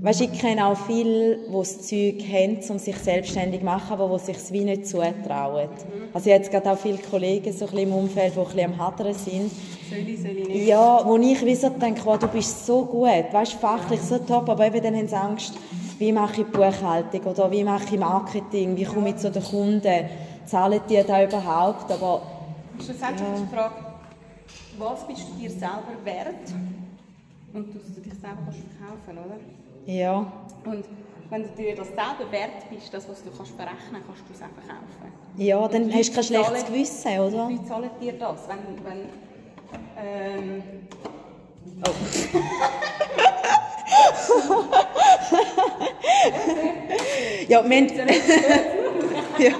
weißt, 0.00 0.20
ich 0.20 0.32
kenne 0.32 0.66
auch 0.66 0.76
viele, 0.76 1.38
die 1.38 1.52
das 1.52 1.82
Zeug 1.86 2.22
haben, 2.30 2.58
um 2.68 2.78
sich 2.78 2.96
selbstständig 2.96 3.60
zu 3.60 3.64
machen, 3.64 3.92
aber 3.92 4.18
die 4.18 4.24
sich 4.24 4.36
es 4.36 4.52
wie 4.52 4.64
nicht 4.64 4.86
zutrauen. 4.86 5.68
Also 6.12 6.28
ich 6.28 6.34
habe 6.34 6.42
jetzt 6.42 6.50
gerade 6.50 6.70
auch 6.70 6.78
viele 6.78 6.98
Kollegen 6.98 7.52
so 7.52 7.66
ein 7.66 7.78
im 7.78 7.92
Umfeld, 7.92 8.34
die 8.34 8.38
ein 8.38 8.44
bisschen 8.44 8.72
am 8.72 8.78
Hadern 8.78 9.14
sind. 9.14 9.50
Soll 9.88 9.98
ich, 9.98 10.20
soll 10.20 10.30
ich 10.30 10.48
nicht? 10.48 10.66
Ja, 10.66 11.00
wo 11.04 11.16
ich 11.16 11.44
wie 11.44 11.54
so 11.54 11.68
denke, 11.70 12.00
wow, 12.04 12.18
du 12.18 12.28
bist 12.28 12.66
so 12.66 12.84
gut, 12.84 13.32
weißt, 13.32 13.54
fachlich 13.54 14.00
so 14.00 14.18
top, 14.18 14.48
aber 14.48 14.66
eben 14.66 14.82
dann 14.82 14.96
haben 14.96 15.08
sie 15.08 15.16
Angst, 15.16 15.54
wie 15.98 16.12
mache 16.12 16.42
ich 16.42 16.46
Buchhaltung 16.48 17.22
oder 17.22 17.50
wie 17.50 17.64
mache 17.64 17.94
ich 17.94 17.98
Marketing, 17.98 18.76
wie 18.76 18.84
komme 18.84 19.10
ich 19.10 19.16
zu 19.16 19.30
den 19.30 19.42
Kunden, 19.42 20.08
zahlen 20.44 20.80
die 20.88 21.02
da 21.06 21.24
überhaupt, 21.24 21.90
aber... 21.90 22.22
Schlussendlich 22.76 23.26
ja. 23.26 23.34
ist 23.34 23.44
die 23.44 23.54
Frage, 23.54 23.74
was 24.78 25.06
bist 25.06 25.22
du 25.28 25.40
dir 25.40 25.50
selber 25.50 25.96
wert 26.04 26.52
und 27.54 27.74
dass 27.74 27.94
du 27.94 28.00
dich 28.02 28.12
selber 28.12 28.38
kannst 28.44 28.60
verkaufen 28.78 29.24
oder? 29.24 29.55
Ja. 29.86 30.30
Und 30.64 30.84
wenn 31.30 31.42
du 31.42 31.48
dir 31.56 31.76
das 31.76 31.88
selber 31.88 32.30
wert 32.30 32.68
bist, 32.70 32.92
das, 32.92 33.08
was 33.08 33.22
du 33.22 33.30
kannst 33.30 33.56
berechnen 33.56 34.02
kannst, 34.06 34.22
du 34.28 34.34
es 34.34 34.42
auch 34.42 34.50
verkaufen. 34.54 35.12
Ja, 35.36 35.66
dann 35.68 35.90
hast 35.92 36.10
du 36.10 36.14
kein 36.14 36.24
schlechtes 36.24 36.52
zahlen, 36.52 36.66
Gewissen, 36.66 37.20
oder? 37.20 37.48
Wie 37.48 37.64
zahlen 37.64 37.90
dir 38.00 38.14
das? 38.14 38.48
Wenn, 38.48 38.58
wenn, 38.84 39.08
ähm, 39.98 40.62
oh. 41.86 41.90
ja, 47.48 47.68
wir 47.68 47.76
haben, 47.76 47.88
ja. 49.38 49.52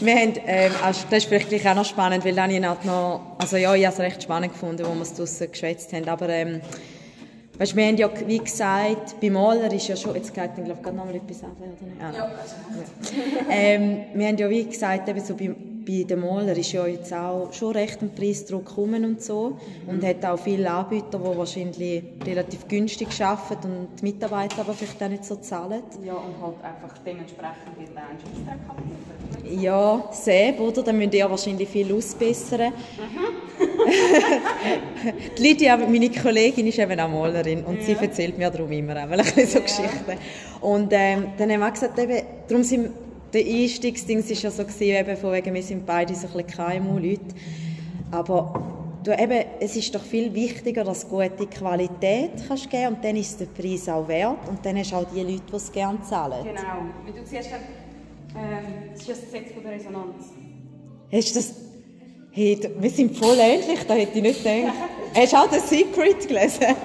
wir 0.00 0.14
haben 0.14 0.34
ähm, 0.46 0.72
also 0.82 1.04
das 1.10 1.24
ist 1.24 1.28
vielleicht 1.28 1.66
auch 1.66 1.74
noch 1.74 1.84
spannend, 1.84 2.24
weil 2.24 2.34
Daniel 2.34 2.68
hat 2.68 2.84
noch, 2.84 3.20
also 3.38 3.56
ja, 3.56 3.74
ich 3.74 3.84
habe 3.84 3.94
es 3.94 4.00
recht 4.00 4.22
spannend 4.22 4.52
gefunden, 4.52 4.86
wo 4.86 4.94
wir 4.94 5.02
es 5.02 5.14
draussen 5.14 5.50
geschwätzt 5.50 5.92
haben, 5.92 6.08
aber 6.08 6.28
ähm, 6.28 6.60
weißt, 7.58 7.76
wir 7.76 7.86
haben 7.86 7.96
ja, 7.96 8.10
wie 8.26 8.38
gesagt, 8.38 9.20
bei 9.20 9.30
Maler 9.30 9.72
ist 9.72 9.88
ja 9.88 9.96
schon, 9.96 10.14
jetzt 10.14 10.32
geht 10.34 10.50
dann 10.56 10.64
glaube 10.64 10.78
ich 10.78 10.82
gerade 10.82 10.96
noch 10.96 11.04
mal 11.04 11.14
etwas 11.14 11.42
an, 11.44 11.52
oder 11.58 11.68
nicht? 11.68 12.00
Ah, 12.00 12.12
ja. 12.12 12.28
ja. 12.28 13.50
ähm, 13.50 14.00
wir 14.14 14.28
haben 14.28 14.36
ja, 14.36 14.48
wie 14.48 14.64
gesagt, 14.64 15.08
eben 15.08 15.20
so 15.20 15.34
bei 15.34 15.54
bei 15.88 16.02
den 16.02 16.20
Maler 16.20 16.54
ist 16.54 16.72
ja 16.72 16.86
jetzt 16.86 17.14
auch 17.14 17.50
schon 17.50 17.72
recht 17.72 18.02
ein 18.02 18.14
Preisdruck 18.14 18.66
gekommen 18.66 19.06
und 19.06 19.22
so 19.22 19.56
mhm. 19.86 19.88
und 19.88 20.04
hat 20.04 20.22
auch 20.26 20.38
viele 20.38 20.70
Anbieter, 20.70 21.18
die 21.18 21.38
wahrscheinlich 21.38 22.02
relativ 22.26 22.68
günstig 22.68 23.08
arbeiten 23.22 23.70
und 23.72 23.88
die 23.98 24.04
Mitarbeiter 24.04 24.60
aber 24.60 24.74
vielleicht 24.74 25.02
auch 25.02 25.08
nicht 25.08 25.24
so 25.24 25.36
zahlen. 25.36 25.82
Ja, 26.04 26.12
und 26.12 26.34
halt 26.42 26.62
einfach 26.62 26.98
dementsprechend 26.98 27.78
wird 27.78 27.96
der 27.96 28.02
Einschusstag 28.06 28.58
abgeliefert. 28.68 29.62
Ja, 29.62 30.08
sehr, 30.12 30.60
oder? 30.60 30.82
Dann 30.82 30.98
müsst 30.98 31.14
ihr 31.14 31.30
wahrscheinlich 31.30 31.68
viel 31.70 31.94
ausbessern. 31.94 32.70
Mhm. 32.70 33.47
Die 35.36 35.42
Lydia, 35.42 35.76
meine 35.76 36.10
Kollegin, 36.10 36.66
ist 36.66 36.78
eben 36.78 36.98
auch 37.00 37.08
Malerin 37.08 37.64
und 37.64 37.78
ja. 37.78 37.84
sie 37.84 37.92
erzählt 37.92 38.38
mir 38.38 38.50
darum 38.50 38.70
immer 38.72 38.96
auch 38.96 39.10
ein 39.10 39.18
bisschen 39.18 39.46
so 39.46 39.58
ja. 39.58 39.64
Geschichten. 39.64 40.18
Und 40.60 40.92
ähm, 40.92 41.28
dann 41.36 41.50
haben 41.50 41.60
wir 41.60 41.70
gesagt, 41.70 41.98
eben, 41.98 42.22
darum 42.48 42.62
sind 42.62 42.90
der 43.32 43.44
Einstiegsding 43.44 44.18
war 44.18 44.36
ja 44.36 44.50
so, 44.50 44.84
eben 44.84 45.16
von 45.16 45.32
wegen, 45.32 45.54
wir 45.54 45.62
sind 45.62 45.84
beide 45.84 46.14
so 46.14 46.28
ein 46.34 46.46
KMU-Leute. 46.46 47.34
Aber 48.10 48.62
du, 49.04 49.12
eben, 49.12 49.44
es 49.60 49.76
ist 49.76 49.94
doch 49.94 50.02
viel 50.02 50.34
wichtiger, 50.34 50.84
dass 50.84 51.02
du 51.02 51.08
gute 51.08 51.46
Qualität 51.46 52.30
kannst 52.46 52.70
geben 52.70 52.94
und 52.94 53.04
dann 53.04 53.16
ist 53.16 53.38
der 53.38 53.46
Preis 53.46 53.88
auch 53.88 54.08
wert 54.08 54.48
und 54.48 54.64
dann 54.64 54.78
hast 54.78 54.92
du 54.92 54.96
auch 54.96 55.06
die 55.12 55.20
Leute, 55.20 55.42
die 55.50 55.56
es 55.56 55.70
gerne 55.70 56.00
zahlen. 56.02 56.44
Genau. 56.44 56.86
Wie 57.04 57.12
du 57.12 57.24
siehst, 57.24 57.50
ähm, 57.50 58.90
das 58.92 59.00
ist 59.00 59.10
das 59.10 59.20
Gesetz 59.20 59.52
von 59.52 59.62
der 59.62 59.72
Resonanz. 59.72 60.32
Hast 61.12 61.30
du 61.30 61.38
das... 61.38 61.67
Hey, 62.30 62.58
wir 62.78 62.90
sind 62.90 63.16
voll 63.16 63.36
ähnlich, 63.38 63.86
da 63.86 63.94
hätte 63.94 64.18
ich 64.18 64.22
nicht 64.22 64.44
gedacht. 64.44 64.74
Hast 65.14 65.32
du 65.32 65.36
auch 65.36 65.50
«The 65.50 65.58
Secret» 65.60 66.28
gelesen? 66.28 66.62
Ähm, 66.62 66.76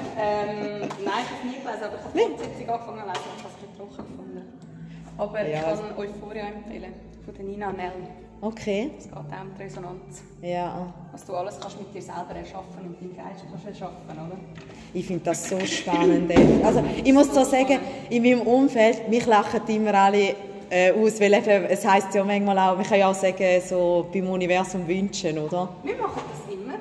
nein, 0.80 0.90
ich 1.04 1.06
habe 1.06 1.28
es 1.38 1.44
nie 1.44 1.60
gelesen, 1.60 1.84
aber 1.84 1.98
ich 1.98 2.04
habe 2.04 2.14
es 2.14 2.70
angefangen 2.70 2.96
zu 2.96 3.84
lesen. 3.84 4.44
Aber 5.18 5.48
ja. 5.48 5.58
ich 5.58 5.64
kann 5.64 5.98
Euphoria 5.98 6.48
empfehlen, 6.48 6.94
von 7.26 7.34
der 7.36 7.44
Nina 7.44 7.72
Nell. 7.72 7.92
Okay. 8.42 8.92
Es 8.98 9.06
geht 9.06 9.14
auch 9.14 9.20
um 9.20 9.52
die 9.58 9.64
Resonanz. 9.64 10.24
Ja. 10.42 10.94
Was 11.12 11.26
du 11.26 11.34
alles 11.34 11.60
kannst 11.60 11.78
mit 11.80 11.94
dir 11.94 12.02
selber 12.02 12.36
erschaffen 12.36 12.80
und 12.86 13.02
deinem 13.02 13.16
Geist 13.16 13.46
kannst 13.50 13.68
erschaffen, 13.68 13.96
oder? 14.10 14.38
Ich 14.94 15.06
finde 15.06 15.24
das 15.24 15.50
so 15.50 15.60
spannend. 15.60 16.32
also, 16.64 16.84
ich 17.04 17.14
muss 17.14 17.34
so 17.34 17.44
sagen, 17.44 17.80
in 18.10 18.24
meinem 18.24 18.42
Umfeld, 18.42 19.08
mich 19.10 19.26
lachen 19.26 19.62
immer 19.68 19.94
alle 19.94 20.36
äh, 20.74 20.92
aus, 20.92 21.20
weil 21.20 21.34
eben, 21.34 21.66
es 21.66 21.86
heisst 21.86 22.14
ja 22.16 22.24
manchmal 22.24 22.58
auch, 22.58 22.76
man 22.76 22.86
kann 22.86 23.00
ja 23.00 23.10
auch 23.10 23.16
sagen, 23.16 23.62
so 23.68 24.08
beim 24.12 24.28
Universum 24.28 24.88
wünschen, 24.88 25.38
oder? 25.38 25.70
Wir 25.84 25.96
machen 25.98 26.22
das 26.32 26.54
immer. 26.54 26.74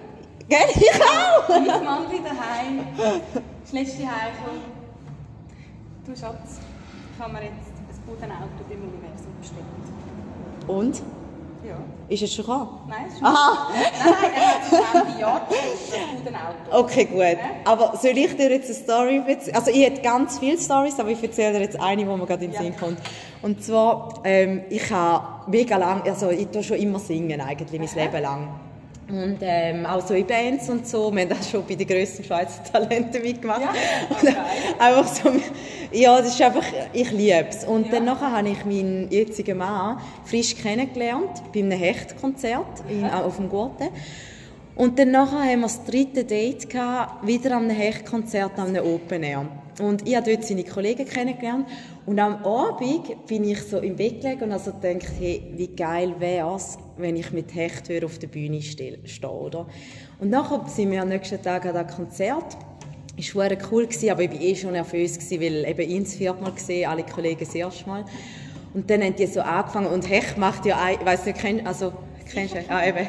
Gell? 0.48 0.59
Ich 0.74 1.02
auch! 1.02 1.48
Mein 1.48 1.85
Mann 1.85 2.07
daheim, 2.24 2.87
das 2.96 3.72
letzte 3.72 4.02
Heimkommen. 4.05 4.62
Du 6.07 6.16
Schatz, 6.16 6.59
kann 7.18 7.33
man 7.33 7.42
jetzt 7.42 7.72
ein 8.22 8.31
Auto 8.33 8.64
im 8.70 8.83
Universum 8.83 9.33
bestimmt. 9.40 9.62
Und? 10.66 11.02
Ja. 11.64 11.77
Ist 12.09 12.22
es 12.22 12.35
schon 12.35 12.44
gekommen? 12.44 12.68
Nein, 12.88 13.05
es 13.09 13.14
ist 13.14 13.22
Aha. 13.22 13.68
Nein, 13.72 13.83
nein, 14.05 15.07
Ende 15.07 15.20
Jahr 15.20 15.46
Auto. 16.42 16.70
Okay, 16.85 17.05
gut. 17.05 17.20
Ja? 17.20 17.38
Aber 17.64 17.96
soll 17.96 18.18
ich 18.18 18.37
dir 18.37 18.51
jetzt 18.51 18.66
eine 18.66 18.75
Story 18.75 19.22
erzählen? 19.27 19.57
Also 19.57 19.70
ich 19.70 19.85
hätte 19.85 20.03
ganz 20.03 20.38
viele 20.38 20.59
Stories, 20.59 20.98
aber 20.98 21.11
ich 21.11 21.22
erzähle 21.22 21.55
dir 21.55 21.61
jetzt 21.61 21.81
eine, 21.81 22.05
die 22.05 22.05
mir 22.05 22.27
gerade 22.27 22.44
in 22.44 22.51
den 22.51 22.53
ja. 22.53 22.62
Sinn 22.62 22.77
kommt. 22.77 22.98
Und 23.42 23.62
zwar, 23.62 24.20
ähm, 24.25 24.62
ich 24.70 24.90
habe 24.90 25.51
mega 25.51 25.77
lang, 25.77 26.03
also 26.03 26.31
ich 26.31 26.48
tue 26.48 26.62
schon 26.62 26.79
immer 26.79 26.98
singen 26.98 27.40
eigentlich, 27.40 27.81
mein 27.81 28.05
Leben 28.05 28.22
lang. 28.22 28.48
Und 29.12 29.40
ähm, 29.42 29.85
auch 29.85 30.01
so 30.07 30.14
in 30.14 30.27
Bands 30.27 30.70
und 30.70 30.88
so. 30.88 31.14
Wir 31.14 31.22
haben 31.22 31.33
auch 31.33 31.42
schon 31.42 31.66
bei 31.66 31.75
den 31.75 31.87
grössten 31.87 32.25
Schweizer 32.25 32.64
Talenten 32.64 33.20
mitgemacht. 33.20 33.61
Ja, 33.61 33.72
okay. 34.11 34.35
einfach 34.79 35.07
so, 35.07 35.31
ja, 35.92 36.18
das 36.18 36.29
ist 36.29 36.40
einfach, 36.40 36.64
ich 36.94 37.11
liebe 37.11 37.46
es. 37.51 37.64
Und 37.64 37.87
ja. 37.87 37.92
dann 37.92 38.07
nachher 38.07 38.33
habe 38.33 38.48
ich 38.48 38.64
meinen 38.64 39.11
jetzigen 39.11 39.59
Mann 39.59 40.01
frisch 40.25 40.57
kennengelernt, 40.57 41.42
bei 41.53 41.61
einem 41.61 41.72
Hechtkonzert 41.72 42.85
in, 42.88 43.05
auf 43.05 43.37
dem 43.37 43.51
Gurten. 43.51 43.90
Und 44.77 44.98
dann 44.98 45.11
nachher 45.11 45.40
haben 45.42 45.61
wir 45.61 45.66
das 45.66 45.85
dritte 45.85 46.25
Date 46.25 46.70
gehabt, 46.70 47.27
wieder 47.27 47.55
an 47.59 47.64
einem 47.64 47.77
Hechtkonzert, 47.77 48.59
an 48.59 48.68
einem 48.68 48.87
Open 48.87 49.22
Air. 49.22 49.46
Und 49.81 50.07
ich 50.07 50.17
habe 50.17 50.31
dort 50.31 50.45
seine 50.45 50.65
Kollegen 50.65 51.07
kennengelernt. 51.07 51.67
Und 52.05 52.19
am 52.19 52.45
Abend 52.45 53.27
bin 53.27 53.45
ich 53.45 53.63
so 53.63 53.79
im 53.79 53.97
Bett 53.97 54.21
gelegen 54.21 54.43
und 54.43 54.53
also 54.53 54.73
gedacht, 54.73 55.11
hey, 55.19 55.43
wie 55.57 55.69
geil 55.69 56.15
wäre 56.19 56.55
es, 56.57 56.77
wenn 56.97 57.17
ich 57.17 57.33
mit 57.33 57.55
Hechthör 57.55 58.05
auf 58.05 58.19
der 58.19 58.27
Bühne 58.29 58.61
stehe, 58.61 58.99
oder? 59.27 59.67
Und 60.19 60.31
nachher 60.31 60.65
sind 60.69 60.91
wir 60.91 61.03
am 61.03 61.09
nächsten 61.09 61.41
Tag 61.41 61.65
an 61.67 61.75
das 61.75 61.95
Konzert. 61.95 62.57
Es 63.17 63.35
war 63.35 63.51
cool, 63.71 63.89
aber 64.11 64.23
ich 64.23 64.31
war 64.31 64.41
eh 64.41 64.57
schon 64.57 64.73
nervös, 64.73 65.19
weil 65.31 65.65
eben 65.65 65.91
ihn 65.91 66.05
das 66.05 66.15
vierte 66.15 66.43
Mal 66.43 66.53
gesehen, 66.53 66.89
alle 66.89 67.05
Kollegen 67.05 67.41
das 67.41 67.55
erste 67.55 67.87
Mal. 67.89 68.05
Und 68.75 68.89
dann 68.89 69.03
haben 69.03 69.15
die 69.15 69.27
so 69.27 69.41
angefangen 69.41 69.87
und 69.87 70.09
Hecht 70.09 70.39
macht 70.39 70.65
ja, 70.65 70.79
ich 70.91 71.05
weiß 71.05 71.27
nicht, 71.27 71.67
also 71.67 71.93
Kennst 72.33 72.55
du? 72.55 72.61
Ja, 72.68 72.85
eben. 72.85 73.07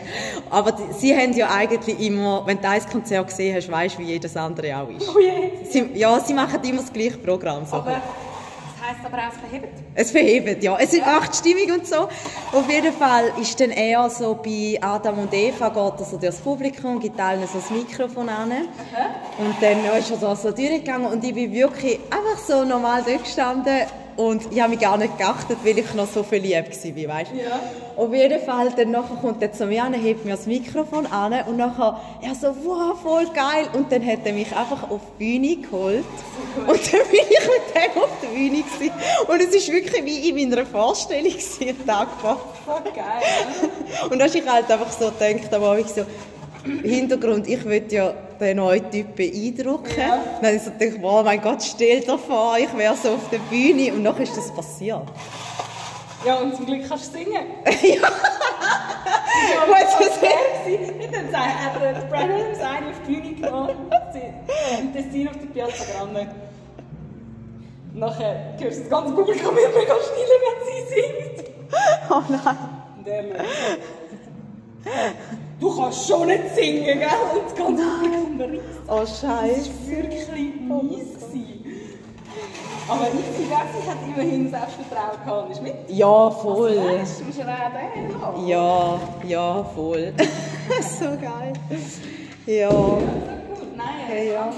Aber 0.50 0.72
die, 0.72 0.94
sie 0.94 1.16
haben 1.16 1.34
ja 1.34 1.50
eigentlich 1.50 2.00
immer, 2.00 2.46
wenn 2.46 2.62
du 2.62 2.68
ein 2.68 2.82
Konzert 2.90 3.28
gesehen 3.28 3.56
hast, 3.56 3.72
weißt 3.72 3.96
du, 3.96 4.00
wie 4.00 4.06
jedes 4.08 4.36
andere 4.36 4.78
auch 4.78 4.90
ist. 4.90 5.10
Oh 5.10 5.20
je. 5.20 5.66
Sie, 5.70 5.90
ja, 5.94 6.20
sie 6.20 6.34
machen 6.34 6.60
immer 6.64 6.82
das 6.82 6.92
gleiche 6.92 7.18
Programm. 7.18 7.66
So. 7.66 7.78
Aber 7.78 7.92
das 7.92 8.90
heisst 8.90 9.06
aber 9.06 9.18
auch, 9.18 9.32
es 9.32 9.40
verhebt. 9.40 9.68
Es 9.96 10.12
verhebt, 10.12 10.64
ja. 10.64 10.78
Es 10.78 11.00
macht 11.00 11.36
Stimmung 11.36 11.80
und 11.80 11.88
so. 11.88 12.10
Auf 12.52 12.70
jeden 12.70 12.94
Fall 12.94 13.32
ist 13.40 13.60
dann 13.60 13.72
eher 13.72 14.10
so 14.10 14.36
bei 14.36 14.78
Adam 14.82 15.20
und 15.20 15.34
Eva 15.34 15.70
geht 15.70 16.00
er 16.00 16.06
so 16.06 16.18
durchs 16.18 16.38
Publikum, 16.40 17.00
gibt 17.00 17.20
allen 17.20 17.48
so 17.48 17.60
das 17.60 17.70
Mikrofon 17.70 18.28
an. 18.28 18.52
Und 18.52 19.56
dann 19.62 19.86
ist 19.98 20.12
er 20.12 20.18
da 20.18 20.36
so 20.36 20.52
durchgegangen 20.52 21.08
und 21.12 21.24
ich 21.24 21.34
bin 21.34 21.54
wirklich 21.54 22.00
einfach 22.10 22.44
so 22.46 22.66
normal 22.66 23.04
dort 23.06 23.24
gestanden 23.24 23.88
und 24.18 24.52
ich 24.52 24.60
habe 24.62 24.72
mich 24.72 24.80
gar 24.80 24.98
nicht 24.98 25.18
geachtet, 25.18 25.58
weil 25.64 25.78
ich 25.78 25.94
noch 25.94 26.08
so 26.08 26.24
viel 26.24 26.40
lieb 26.40 26.54
war, 26.54 27.16
weißt 27.16 27.32
Ja. 27.34 27.60
Auf 27.96 28.14
jeden 28.14 28.42
Fall, 28.42 28.72
dann 28.76 28.92
nachher 28.92 29.16
kommt 29.16 29.42
er 29.42 29.52
zu 29.52 29.66
mir 29.66 29.84
an, 29.84 29.94
hebt 29.94 30.26
mir 30.26 30.32
das 30.32 30.46
Mikrofon 30.46 31.06
an 31.06 31.34
und 31.48 31.58
nachher, 31.58 32.00
er 32.22 32.36
so, 32.36 32.48
wow, 32.64 33.00
voll 33.02 33.28
geil. 33.34 33.68
Und 33.74 33.92
dann 33.92 34.06
hat 34.06 34.20
er 34.26 34.34
mich 34.34 34.56
einfach 34.56 34.90
auf 34.90 35.02
die 35.20 35.40
Bühne 35.40 35.62
geholt. 35.62 36.04
Und 36.58 36.68
dann 36.68 37.02
bin 37.12 37.20
ich 37.20 37.30
mit 37.30 37.76
dem 37.76 38.02
auf 38.02 38.10
der 38.22 38.28
Bühne 38.30 38.64
gewesen. 38.64 38.94
Und 39.28 39.42
es 39.42 39.68
war 39.68 39.76
wirklich 39.76 40.06
wie 40.06 40.30
in 40.30 40.50
meiner 40.50 40.66
Vorstellung 40.66 41.24
gewesen, 41.24 41.86
Tag. 41.86 42.08
Voll 42.20 42.38
geil. 42.96 43.22
Und 44.10 44.20
da 44.20 44.26
habe 44.26 44.38
ich 44.38 44.50
halt 44.50 44.72
einfach 44.72 44.92
so 44.92 45.12
gedacht, 45.12 45.54
aber 45.54 45.78
ich 45.78 45.88
so, 45.88 46.04
Hintergrund, 46.64 47.48
ich 47.48 47.64
will 47.66 47.84
ja 47.90 48.14
den 48.40 48.58
neuen 48.58 48.90
Typ 48.90 49.16
beeindrucken. 49.16 49.92
Ja. 49.98 50.24
Dann 50.42 50.48
habe 50.48 50.56
ich 50.56 50.62
so 50.62 50.72
gedacht, 50.72 51.00
oh 51.04 51.24
mein 51.24 51.42
Gott, 51.42 51.64
stell 51.64 52.02
dir 52.02 52.18
vor, 52.18 52.58
ich 52.58 52.76
wäre 52.78 52.96
so 52.96 53.10
auf 53.10 53.30
der 53.30 53.40
Bühne. 53.40 53.94
Und 53.94 54.04
dann 54.04 54.22
ist 54.22 54.36
das 54.36 54.54
passiert. 54.54 55.04
Ja, 56.26 56.36
und 56.36 56.56
zum 56.56 56.66
Glück 56.66 56.88
kannst 56.88 57.14
du 57.14 57.18
singen. 57.18 57.34
ja. 57.66 58.08
Aber 59.62 59.76
es 59.78 59.94
war 60.00 60.18
fair. 60.18 60.38
Dann 61.32 61.66
hat 61.66 61.82
der 61.82 62.06
Brad 62.06 62.30
Adams 62.30 62.60
eine 62.60 62.88
auf 62.88 63.02
die 63.08 63.14
Bühne 63.14 63.36
genommen. 63.36 63.76
Im 64.80 64.94
Tessin 64.94 65.28
auf 65.28 65.36
der 65.38 65.48
Piazza 65.48 65.84
Grande. 65.92 66.28
Nachher 67.94 68.56
hörst 68.60 68.78
du 68.78 68.82
das 68.84 68.90
ganze 68.90 69.14
Publikum 69.14 69.56
wird 69.56 69.76
mega 69.76 69.96
still, 69.96 70.34
wenn 70.44 70.60
sie 70.68 70.82
singt. 70.94 71.50
Oh 72.10 72.24
nein. 72.30 72.58
Und 72.98 73.08
er. 73.08 73.46
Du 75.76 75.82
kannst 75.82 76.08
schon 76.08 76.28
nicht 76.28 76.56
singen, 76.56 77.00
gell? 77.00 77.10
Und 77.34 77.46
das 77.46 77.56
ganze 77.56 77.84
Publikum. 77.84 78.60
Oh 78.88 79.00
Das 79.00 79.22
Scheiße. 79.22 79.70
war 79.70 79.90
wirklich 79.90 80.28
mies. 80.30 81.14
gewesen. 81.16 81.64
Aber 82.88 83.08
Easy 83.08 83.50
Wexi 83.50 83.88
hat 83.88 83.98
immerhin 84.06 84.50
Selbstvertrauen 84.50 85.26
gehabt 85.26 85.52
ist 85.52 85.62
mit. 85.62 85.74
Ja, 85.88 86.30
voll. 86.30 86.76
Weißt 86.78 87.22
du, 87.22 87.26
musst 87.26 87.40
ja 87.40 87.46
auch 88.22 88.48
Ja, 88.48 89.00
ja, 89.26 89.64
voll. 89.64 90.14
so 91.00 91.06
geil. 91.06 91.54
Ja. 92.46 92.70
Gut, 92.70 93.78
nein, 93.78 93.88
Hey, 94.08 94.34
ja. 94.34 94.52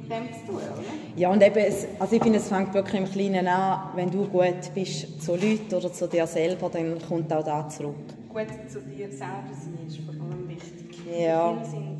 Mit 0.00 0.10
dem 0.10 0.32
zu 0.32 0.46
tun, 0.46 0.56
oder? 0.56 0.82
Ja, 1.16 1.30
und 1.30 1.42
eben, 1.42 1.56
es, 1.58 1.86
also 1.98 2.16
ich 2.16 2.22
finde, 2.22 2.38
es 2.38 2.48
fängt 2.48 2.72
wirklich 2.74 3.00
im 3.00 3.10
Kleinen 3.10 3.46
an, 3.48 3.90
wenn 3.94 4.10
du 4.10 4.26
gut 4.26 4.74
bist 4.74 5.22
zu 5.22 5.32
Leuten 5.32 5.74
oder 5.74 5.92
zu 5.92 6.06
dir 6.08 6.26
selber, 6.26 6.68
dann 6.68 6.98
kommt 7.06 7.32
auch 7.32 7.44
da 7.44 7.68
zurück. 7.68 7.94
Gut 8.28 8.46
zu 8.70 8.80
dir 8.82 9.10
selber 9.10 9.50
sein 9.52 9.78
ist 9.86 9.98
vor 9.98 10.14
allem 10.14 10.48
wichtig. 10.48 10.98
Ja. 11.18 11.52
Viele 11.54 11.64
sind 11.66 11.98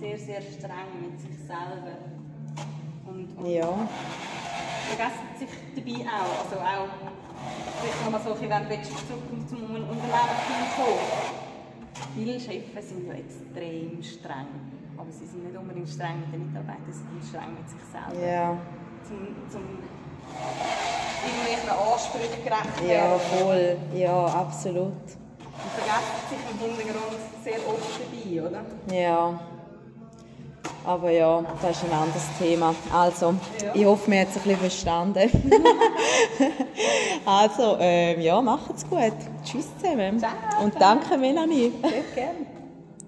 sehr, 0.00 0.18
sehr 0.18 0.40
streng 0.42 1.10
mit 1.10 1.20
sich 1.20 1.38
selber. 1.46 1.98
Und, 3.06 3.36
und 3.38 3.50
Ja. 3.50 3.88
vergessen 4.88 5.28
sich 5.38 5.48
dabei 5.76 6.10
auch. 6.10 6.44
Also 6.44 6.56
auch, 6.56 6.88
vielleicht 7.80 8.04
nochmal 8.04 8.20
so, 8.24 8.40
wenn 8.40 8.68
du 8.68 8.82
zurück 8.82 9.48
zum 9.48 9.62
Unternehmen 9.62 9.88
kommen. 10.76 11.36
Viele 12.14 12.40
Chefs 12.40 12.88
sind 12.88 13.06
ja 13.06 13.14
extrem 13.14 14.02
streng. 14.02 14.75
Aber 14.98 15.10
sie 15.10 15.26
sind 15.26 15.44
nicht 15.44 15.56
unbedingt 15.56 15.88
streng 15.88 16.20
mit 16.20 16.32
den 16.32 16.46
Mitarbeitern, 16.46 16.86
sie 16.88 16.92
sind 16.92 17.24
streng 17.28 17.54
mit 17.54 17.68
sich 17.68 17.80
selber. 17.92 18.26
Ja, 18.26 18.56
Zum, 19.06 19.18
zum 19.50 19.62
irgendwelchen 21.26 21.70
Ansprüchen 21.70 22.44
gerecht 22.44 22.80
werden. 22.82 22.90
ja, 22.90 23.18
voll. 23.18 23.76
Ja, 23.94 24.24
absolut. 24.26 24.92
Und 24.92 25.72
vergessen 25.74 26.16
sich 26.28 26.38
im 26.50 26.58
Hintergrund 26.58 27.18
sehr 27.42 27.58
oft 27.68 28.00
dabei, 28.00 28.48
oder? 28.48 28.94
Ja. 28.94 29.40
Aber 30.84 31.10
ja, 31.10 31.42
das 31.62 31.70
ist 31.78 31.84
ein 31.84 31.92
anderes 31.98 32.28
Thema. 32.38 32.74
Also, 32.92 33.34
Ja. 33.62 33.74
ich 33.74 33.84
hoffe, 33.84 34.08
wir 34.10 34.20
haben 34.20 34.28
es 34.30 34.36
ein 34.36 34.42
bisschen 34.42 34.56
verstanden. 34.58 35.30
also, 37.26 37.76
ähm, 37.80 38.20
ja, 38.20 38.40
macht's 38.40 38.88
gut. 38.88 39.12
Tschüss 39.44 39.66
zusammen. 39.80 40.18
Ciao. 40.20 40.30
Und 40.62 40.80
danke, 40.80 41.16
Melanie. 41.18 41.72
Sehr 41.82 42.02
gerne. 42.14 42.55